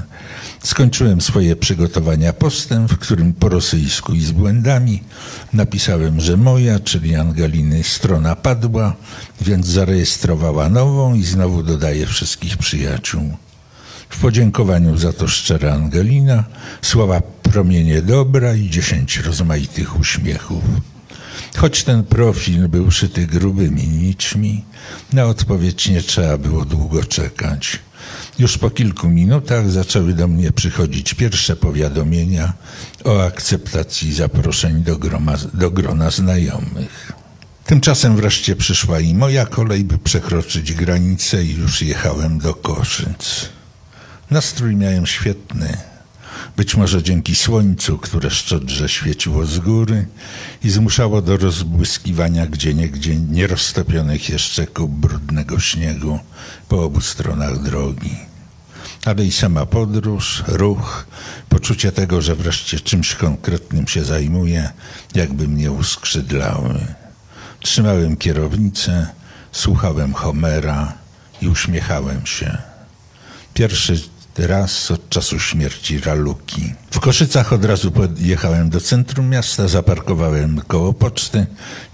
[0.63, 5.03] Skończyłem swoje przygotowania postem, w którym po rosyjsku i z błędami
[5.53, 8.95] napisałem, że moja, czyli Angeliny, strona padła,
[9.41, 13.37] więc zarejestrowała nową i znowu dodaję wszystkich przyjaciół.
[14.09, 16.43] W podziękowaniu za to szczera Angelina,
[16.81, 20.63] słowa promienie dobra i dziesięć rozmaitych uśmiechów.
[21.57, 24.65] Choć ten profil był szyty grubymi nićmi,
[25.13, 27.79] na odpowiedź nie trzeba było długo czekać.
[28.39, 32.53] Już po kilku minutach zaczęły do mnie przychodzić pierwsze powiadomienia
[33.03, 37.11] o akceptacji zaproszeń do, groma, do grona znajomych.
[37.65, 43.49] Tymczasem wreszcie przyszła i moja kolej, by przekroczyć granicę i już jechałem do Koszyc.
[44.31, 45.77] Nastrój miałem świetny.
[46.57, 50.07] Być może dzięki słońcu, które szczodrze świeciło z góry
[50.63, 56.19] i zmuszało do rozbłyskiwania gdzieniegdzie nieroztopionych jeszcze kup brudnego śniegu
[56.69, 58.15] po obu stronach drogi.
[59.05, 61.05] Ale i sama podróż, ruch,
[61.49, 64.69] poczucie tego, że wreszcie czymś konkretnym się zajmuję,
[65.15, 66.79] jakby mnie uskrzydlały.
[67.59, 69.07] Trzymałem kierownicę,
[69.51, 70.93] słuchałem Homera
[71.41, 72.57] i uśmiechałem się.
[73.53, 76.73] Pierwszy raz od czasu śmierci Raluki.
[76.91, 81.45] W Koszycach od razu podjechałem do centrum miasta, zaparkowałem koło poczty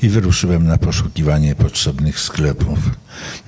[0.02, 2.80] i wyruszyłem na poszukiwanie potrzebnych sklepów.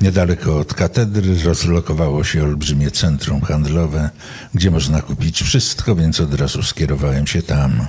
[0.02, 4.10] Niedaleko od katedry rozlokowało się olbrzymie centrum handlowe,
[4.54, 7.88] gdzie można kupić wszystko, więc od razu skierowałem się tam.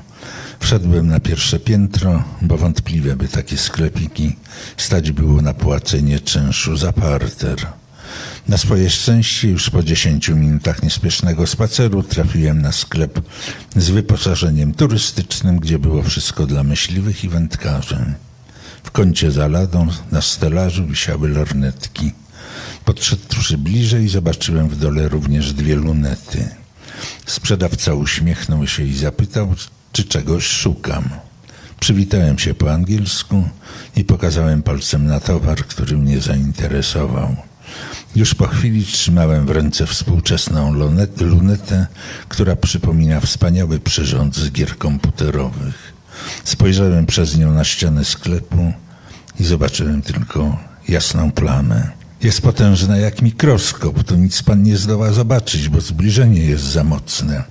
[0.60, 4.36] Wszedłem na pierwsze piętro, bo wątpliwe by takie sklepiki
[4.76, 7.66] stać było na płacenie czynszu za parter.
[8.48, 13.20] Na swoje szczęście już po dziesięciu minutach niespiesznego spaceru trafiłem na sklep
[13.76, 18.14] z wyposażeniem turystycznym, gdzie było wszystko dla myśliwych i wędkarzy.
[18.84, 22.12] W kącie za ladą na stelażu wisiały lornetki.
[22.84, 26.48] Podszedłszy bliżej zobaczyłem w dole również dwie lunety.
[27.26, 29.54] Sprzedawca uśmiechnął się i zapytał,
[29.92, 31.08] czy czegoś szukam.
[31.80, 33.48] Przywitałem się po angielsku
[33.96, 37.36] i pokazałem palcem na towar, który mnie zainteresował.
[38.14, 40.72] Już po chwili trzymałem w ręce współczesną
[41.20, 41.86] lunetę,
[42.28, 45.92] która przypomina wspaniały przyrząd z gier komputerowych.
[46.44, 48.72] Spojrzałem przez nią na ścianę sklepu
[49.40, 51.90] i zobaczyłem tylko jasną plamę.
[52.22, 57.44] Jest potężna jak mikroskop, to nic pan nie zdoła zobaczyć, bo zbliżenie jest za mocne.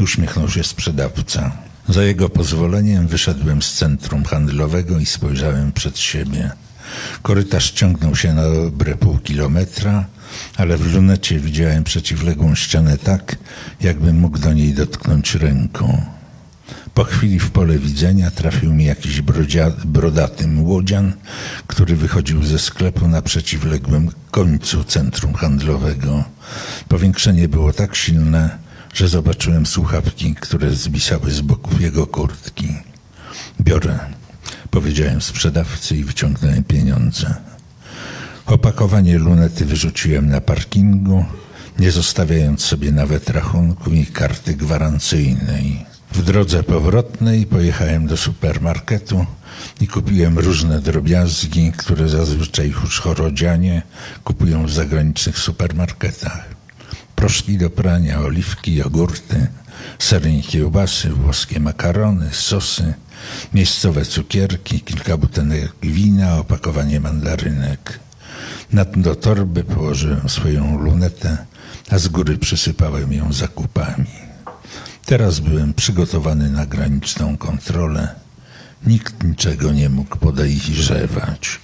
[0.00, 1.52] Uśmiechnął się sprzedawca.
[1.88, 6.50] Za jego pozwoleniem wyszedłem z centrum handlowego i spojrzałem przed siebie.
[7.22, 10.06] Korytarz ciągnął się na dobre pół kilometra,
[10.56, 13.36] ale w lunecie widziałem przeciwległą ścianę tak,
[13.80, 16.02] jakbym mógł do niej dotknąć ręką.
[16.94, 19.22] Po chwili w pole widzenia trafił mi jakiś
[19.84, 21.12] brodaty młodzian,
[21.66, 26.24] który wychodził ze sklepu na przeciwległym końcu centrum handlowego.
[26.88, 28.58] Powiększenie było tak silne,
[28.94, 32.68] że zobaczyłem słuchawki, które zwisały z boków jego kurtki.
[33.60, 33.98] Biorę,
[34.74, 37.34] powiedziałem sprzedawcy i wyciągnąłem pieniądze.
[38.46, 41.24] Opakowanie lunety wyrzuciłem na parkingu,
[41.78, 45.86] nie zostawiając sobie nawet rachunku i karty gwarancyjnej.
[46.12, 49.26] W drodze powrotnej pojechałem do supermarketu
[49.80, 53.82] i kupiłem różne drobiazgi, które zazwyczaj już chorodzianie
[54.24, 56.44] kupują w zagranicznych supermarketach.
[57.16, 59.46] Proszki do prania, oliwki, jogurty,
[59.98, 62.94] sernie kiełbasy, włoskie makarony, sosy,
[63.54, 68.00] miejscowe cukierki, kilka butenek wina, opakowanie mandarynek.
[68.72, 71.46] Na do torby położyłem swoją lunetę,
[71.90, 74.06] a z góry przysypałem ją zakupami.
[75.06, 78.14] Teraz byłem przygotowany na graniczną kontrolę.
[78.86, 81.60] Nikt niczego nie mógł podejrzewać.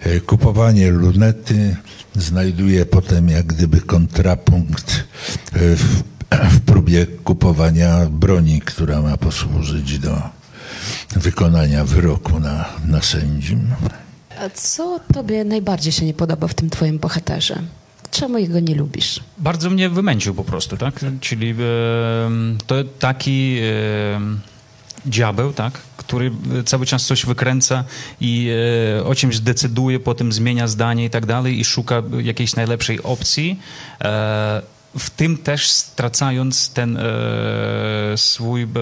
[0.00, 1.76] E, kupowanie lunety
[2.16, 5.04] znajduje potem jak gdyby kontrapunkt
[5.52, 6.02] e, w,
[6.50, 10.39] w próbie kupowania broni, która ma posłużyć do
[11.16, 13.66] wykonania wyroku na, na sędzim.
[14.40, 17.62] A co tobie najbardziej się nie podoba w tym twoim bohaterze?
[18.10, 19.20] Czemu jego nie lubisz?
[19.38, 21.00] Bardzo mnie wymęcił po prostu, tak?
[21.20, 21.54] Czyli e,
[22.66, 24.20] to taki e,
[25.06, 25.72] diabeł, tak?
[26.10, 26.32] który
[26.64, 27.84] cały czas coś wykręca
[28.20, 28.50] i
[28.98, 33.58] e, o czymś decyduje, potem zmienia zdanie i tak dalej i szuka jakiejś najlepszej opcji.
[34.00, 34.62] E,
[34.98, 37.02] w tym też stracając ten e,
[38.16, 38.76] swój, mm,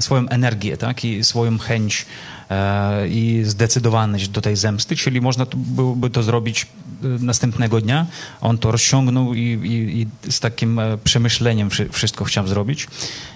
[0.00, 1.04] swoją energię tak?
[1.04, 2.06] i swoją chęć
[2.50, 8.06] e, i zdecydowaność do tej zemsty, czyli można byłoby to zrobić e, następnego dnia.
[8.40, 12.88] On to rozciągnął i, i, i z takim e, przemyśleniem wszystko chciał zrobić,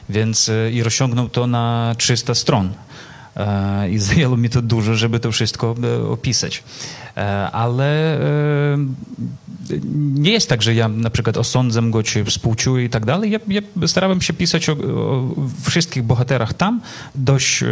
[0.09, 2.73] więc i rozciągnął to na 300 stron.
[3.91, 5.75] I zajęło mi to dużo, żeby to wszystko
[6.11, 6.63] opisać.
[7.53, 8.19] Ale
[10.15, 13.31] nie jest tak, że ja na przykład osądzam go, czy współczuję i tak dalej.
[13.31, 16.81] Ja, ja starałem się pisać o, o, wszystkich bohaterach tam
[17.15, 17.67] dość e,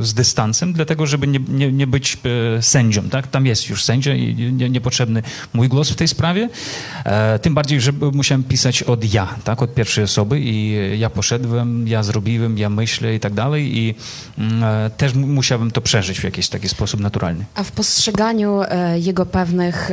[0.00, 2.18] z dystansem, dlatego żeby nie, nie, nie być
[2.58, 3.02] e, sędzią.
[3.02, 3.26] Tak?
[3.26, 5.22] Tam jest już sędzia i nie, niepotrzebny
[5.52, 6.48] mój głos w tej sprawie.
[7.04, 9.62] E, tym bardziej, że musiałem pisać od ja, tak?
[9.62, 13.94] od pierwszej osoby i ja poszedłem, ja zrobiłem, ja myślę i tak dalej i
[14.38, 17.44] mm, e, też musiałem to przeżyć w jakiś taki sposób naturalny.
[17.54, 19.90] A w postrzeganiu e, jego pewnych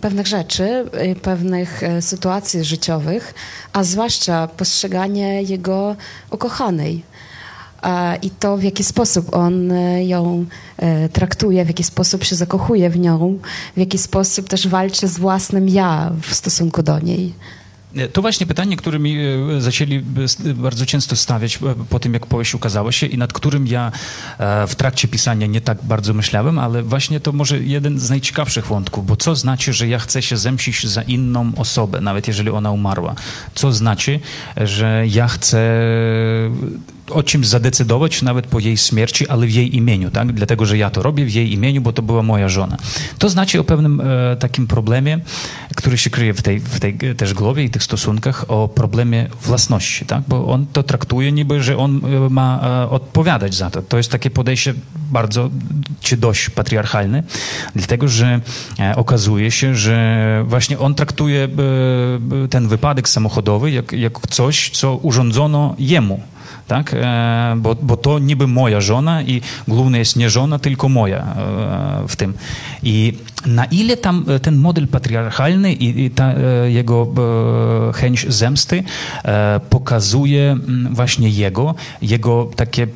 [0.00, 3.34] pewnych rzeczy, y, pewnych e, sytuacji życiowych,
[3.72, 5.96] a zwłaszcza postrzeganie jego
[6.30, 7.02] ukochanej.
[8.22, 10.46] I to, w jaki sposób on e, ją
[10.76, 13.38] e, traktuje, w jaki sposób się zakochuje w nią,
[13.76, 17.34] w jaki sposób też walczy z własnym ja w stosunku do niej.
[18.12, 20.02] To właśnie pytanie, które mi e, zaczęli
[20.54, 23.92] bardzo często stawiać e, po tym, jak powieść ukazała się i nad którym ja
[24.38, 28.66] e, w trakcie pisania nie tak bardzo myślałem, ale właśnie to może jeden z najciekawszych
[28.66, 32.70] wątków, bo co znaczy, że ja chcę się zemścić za inną osobę, nawet jeżeli ona
[32.70, 33.14] umarła?
[33.54, 34.20] Co znaczy,
[34.56, 35.80] że ja chcę
[37.10, 40.32] o czymś zadecydować nawet po jej śmierci, ale w jej imieniu, tak?
[40.32, 42.76] Dlatego, że ja to robię w jej imieniu, bo to była moja żona.
[43.18, 45.20] To znaczy o pewnym e, takim problemie,
[45.76, 50.06] który się kryje w tej, w tej też głowie i tych stosunkach, o problemie własności,
[50.06, 50.22] tak?
[50.28, 53.82] Bo on to traktuje niby, że on e, ma e, odpowiadać za to.
[53.82, 54.74] To jest takie podejście
[55.10, 55.50] bardzo,
[56.00, 57.22] czy dość patriarchalne,
[57.76, 58.40] dlatego, że
[58.78, 64.96] e, okazuje się, że właśnie on traktuje e, ten wypadek samochodowy jak, jak coś, co
[64.96, 66.20] urządzono jemu
[66.68, 66.94] tak?
[66.94, 72.08] E, bo, bo to niby moja żona i główne jest nie żona, tylko moja e,
[72.08, 72.34] w tym.
[72.82, 73.12] I
[73.46, 76.34] na ile tam e, ten model patriarchalny i, i ta
[76.66, 77.12] jego
[77.94, 78.82] chęć zemsty
[79.70, 80.56] pokazuje
[80.90, 82.86] właśnie jego, jego takie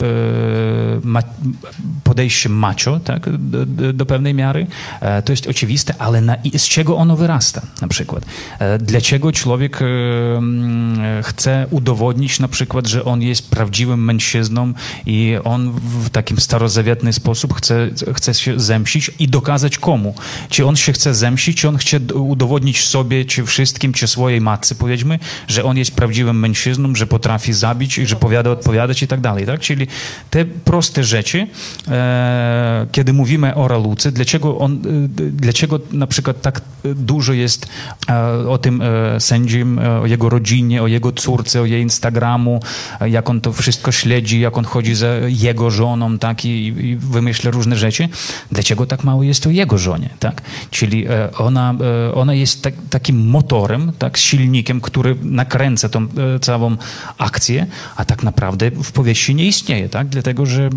[2.05, 3.31] podejście macho, tak?
[3.95, 4.67] Do, pewnej miary,
[5.25, 8.25] to jest oczywiste, ale na, z czego ono wyrasta na przykład?
[8.79, 9.81] Dlaczego człowiek
[11.23, 14.73] chce udowodnić na przykład, że on jest prawdziwym mężczyzną
[15.07, 20.15] i on w takim starozawietny sposób chce, chce się zemścić i dokazać komu.
[20.49, 24.75] Czy on się chce zemścić, czy on chce udowodnić sobie, czy wszystkim, czy swojej matce,
[24.75, 25.19] powiedzmy,
[25.49, 29.47] że on jest prawdziwym mężczyzną, że potrafi zabić że powiada odpowiadać i tak dalej.
[29.47, 29.61] Tak?
[29.61, 29.87] Czyli
[30.31, 31.47] te proste rzeczy,
[31.89, 34.79] e, kiedy mówimy o Raluce, dlaczego on, e,
[35.31, 37.67] dlaczego na przykład tak dużo jest
[38.09, 42.61] e, o tym e, sędzim, e, o jego rodzinie, o jego córce, o jej Instagramu,
[43.07, 47.51] jak on to wszystko śledzi, jak on chodzi za jego żoną, tak, i, i wymyśla
[47.51, 48.09] różne rzeczy.
[48.53, 50.43] Dlaczego tak mało jest o jego żonie, tak?
[50.71, 51.75] Czyli e, ona,
[52.09, 56.77] e, ona jest tak, takim motorem, tak, silnikiem, który nakręca tą e, całą
[57.19, 57.67] akcję,
[57.97, 60.09] a tak naprawdę w powieści nie istnieje, tak?
[60.09, 60.71] Dlatego, że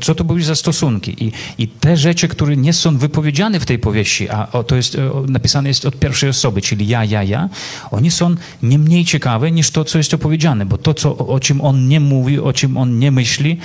[0.00, 1.24] co to były za stosunki?
[1.24, 4.96] I, i te rzeczy, które nie są wypowiedziane w tej powieści, a to jest
[5.28, 7.48] napisane jest od pierwszej osoby, czyli ja, ja, ja,
[7.90, 11.60] one są nie mniej ciekawe niż to, co jest opowiedziane, bo to, co, o czym
[11.60, 13.58] on nie mówi, o czym on nie myśli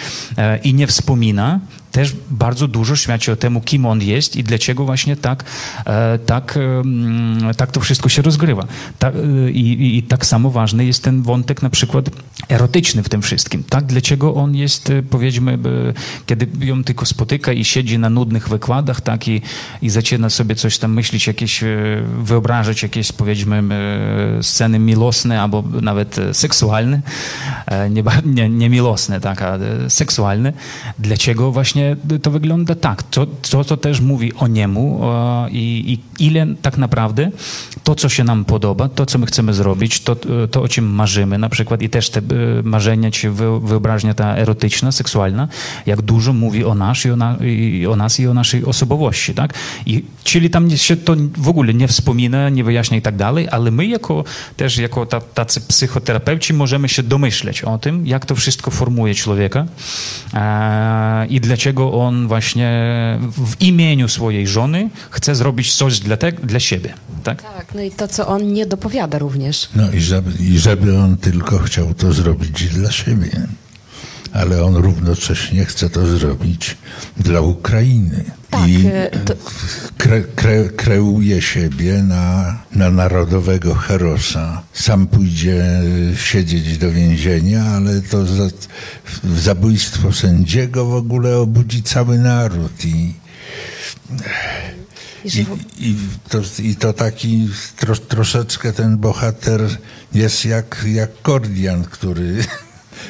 [0.63, 1.59] i nie wspomina,
[1.91, 5.43] też bardzo dużo świadczy o temu, kim on jest i dlaczego właśnie tak,
[5.85, 6.59] e, tak,
[7.49, 8.67] e, tak to wszystko się rozgrywa.
[9.03, 12.09] E, i, I tak samo ważny jest ten wątek na przykład
[12.49, 13.63] erotyczny w tym wszystkim.
[13.69, 15.57] Tak, dlaczego on jest, powiedzmy,
[16.25, 19.41] kiedy ją tylko spotyka i siedzi na nudnych wykładach, tak, i,
[19.81, 21.63] i zaczyna sobie coś tam myśleć, jakieś,
[22.23, 23.63] wyobrażać jakieś, powiedzmy,
[24.41, 27.01] sceny miłosne albo nawet seksualne,
[27.89, 29.57] nie, nie, nie milosne, tak, a
[29.89, 30.53] seksualne.
[30.99, 31.76] Dlaczego właśnie
[32.21, 33.03] to wygląda tak.
[33.11, 35.01] Co, co to też mówi o niemu
[35.51, 37.31] i, i, ile tak naprawdę
[37.83, 40.15] to, co się nam podoba, to, co my chcemy zrobić, to,
[40.51, 42.23] to o czym marzymy na przykład i też te e,
[42.63, 45.47] marzenia czy wyobraźnia ta erotyczna, seksualna,
[45.85, 49.33] jak dużo mówi o nas i o, na, i o nas i o naszej osobowości,
[49.33, 49.53] tak?
[49.85, 53.71] I, czyli tam się to w ogóle nie wspomina, nie wyjaśnia i tak dalej, ale
[53.71, 54.23] my jako
[54.57, 59.65] też jako tacy psychoterapeuci możemy się domyśleć o tym, jak to wszystko formuje człowieka
[60.33, 62.69] e, i dlaczego dlaczego on właśnie
[63.37, 66.93] w imieniu swojej żony chce zrobić coś dla, te, dla siebie.
[67.23, 67.41] Tak?
[67.41, 69.69] tak, no i to, co on nie dopowiada również.
[69.75, 73.47] No i żeby, i żeby on tylko chciał to zrobić dla siebie.
[74.33, 76.77] Ale on równocześnie chce to zrobić
[77.17, 78.23] dla Ukrainy.
[78.49, 79.33] Tak, I e, to...
[79.97, 84.61] kre, kre, kreuje siebie na, na narodowego herosa.
[84.73, 85.81] Sam pójdzie
[86.15, 88.49] siedzieć do więzienia, ale to za,
[89.23, 93.13] zabójstwo sędziego w ogóle obudzi cały naród i
[95.25, 95.45] i,
[95.79, 95.95] i,
[96.29, 99.61] to, I to taki tro, troszeczkę ten bohater
[100.13, 102.43] jest jak, jak Kordian, który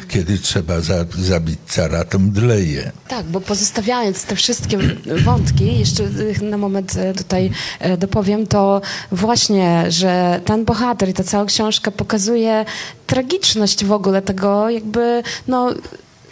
[0.08, 2.92] kiedy trzeba za, zabić cara, to mdleje.
[3.08, 4.78] Tak, bo pozostawiając te wszystkie
[5.26, 6.04] wątki, jeszcze
[6.42, 8.82] na moment e, tutaj e, dopowiem, to
[9.12, 12.66] właśnie, że ten bohater i ta cała książka pokazuje
[13.08, 15.74] tragiczność w ogóle tego jakby, no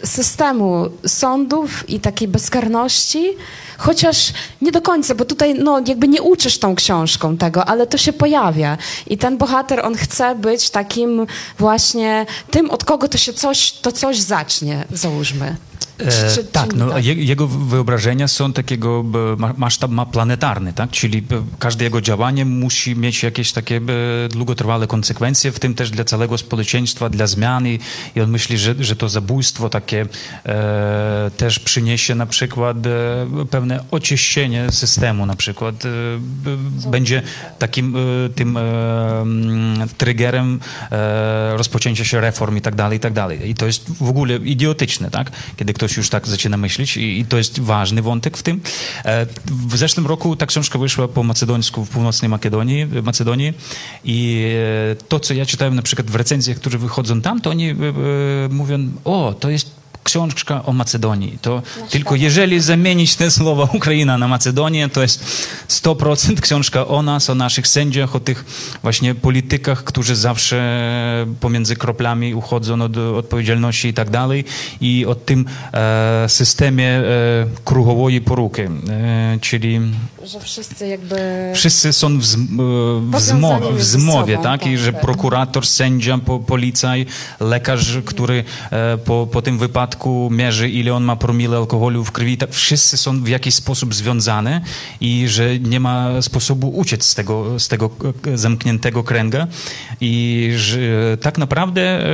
[0.04, 3.36] systemu sądów i takiej bezkarności,
[3.78, 4.32] chociaż
[4.62, 8.12] nie do końca, bo tutaj no, jakby nie uczysz tą książką tego, ale to się
[8.12, 8.78] pojawia.
[9.06, 11.26] I ten bohater, on chce być takim
[11.58, 15.56] właśnie tym, od kogo to się coś, to coś zacznie, załóżmy.
[15.98, 17.04] E, tak, no, tak?
[17.04, 19.04] jego wyobrażenia są takiego,
[19.56, 20.90] maszyt ma planetarny, tak?
[20.90, 21.22] czyli
[21.58, 23.80] każde jego działanie musi mieć jakieś takie
[24.30, 27.80] długotrwałe konsekwencje, w tym też dla całego społeczeństwa, dla zmian i,
[28.22, 30.06] on myśli, że, że to zabójstwo takie
[30.46, 35.84] e, też przyniesie na przykład e, pewne oczyszczenie systemu na przykład.
[35.84, 35.88] E,
[36.90, 37.22] będzie
[37.58, 38.62] takim e, tym e,
[39.98, 40.60] triggerem
[41.56, 43.50] rozpoczęcia się reform i tak dalej, i tak dalej.
[43.50, 45.30] I to jest w ogóle idiotyczne, tak?
[45.56, 48.60] Kiedy ktoś ktoś już tak zaczyna myśleć i, i to jest ważny wątek w tym.
[49.04, 49.26] E,
[49.68, 53.52] w zeszłym roku ta książka wyszła po macedońsku w północnej Makedonii, Macedonii
[54.04, 54.46] i
[54.92, 57.74] e, to, co ja czytałem na przykład w recenzjach, które wychodzą tam, to oni e,
[58.50, 59.70] mówią, o, to jest
[60.06, 61.38] książka o Macedonii.
[61.42, 65.24] To tylko jeżeli zamienić te słowa Ukraina na Macedonię, to jest
[65.68, 68.44] 100% książka o nas, o naszych sędziach, o tych
[68.82, 70.56] właśnie politykach, którzy zawsze
[71.40, 74.44] pomiędzy kroplami uchodzą od odpowiedzialności i tak dalej
[74.80, 77.02] i o tym e, systemie e,
[77.64, 79.80] krugowej poruki, e, czyli
[80.24, 81.16] Że wszyscy jakby...
[81.54, 84.66] wszyscy są w, zm- w, zmo- w zmowie, sobą, tak?
[84.66, 85.02] I tak, że tak.
[85.02, 87.06] prokurator, sędzia, po, policaj,
[87.40, 89.95] lekarz, który e, po, po tym wypadku
[90.30, 94.60] mierzy, ile on ma promile alkoholu w krwi, tak wszyscy są w jakiś sposób związane
[95.00, 97.90] i że nie ma sposobu uciec z tego, z tego
[98.34, 99.46] zamkniętego kręga
[100.00, 100.78] i że
[101.20, 102.06] tak naprawdę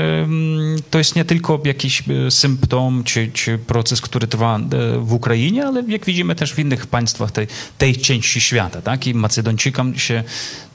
[0.90, 5.66] to jest nie tylko jakiś e, symptom czy, czy proces, który trwa e, w Ukrainie,
[5.66, 7.46] ale jak widzimy też w innych państwach tej,
[7.78, 9.06] tej części świata, tak?
[9.06, 10.24] I Macedończykom się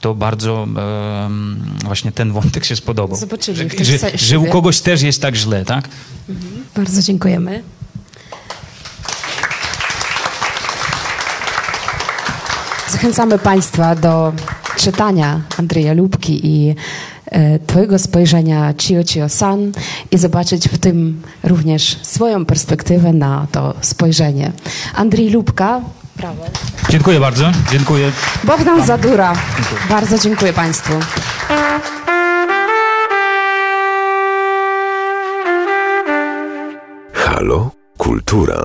[0.00, 0.68] to bardzo
[1.84, 3.18] właśnie ten wątek się spodobał.
[3.52, 5.88] Że, że, że u kogoś też jest tak źle, tak?
[6.76, 7.62] Bardzo dziękujemy.
[12.88, 14.32] Zachęcamy Państwa do
[14.76, 16.74] czytania Andrzeja Lubki i
[17.26, 19.72] e, Twojego spojrzenia Chio Chio San
[20.10, 24.52] i zobaczyć w tym również swoją perspektywę na to spojrzenie.
[24.94, 25.80] Andrzej Lubka,
[26.16, 26.44] prawo.
[26.88, 27.50] Dziękuję bardzo.
[27.72, 28.12] Dziękuję.
[28.44, 29.32] Bogdan Zadura,
[29.88, 30.92] bardzo dziękuję Państwu.
[37.38, 37.70] Halo?
[37.96, 38.58] Kultura.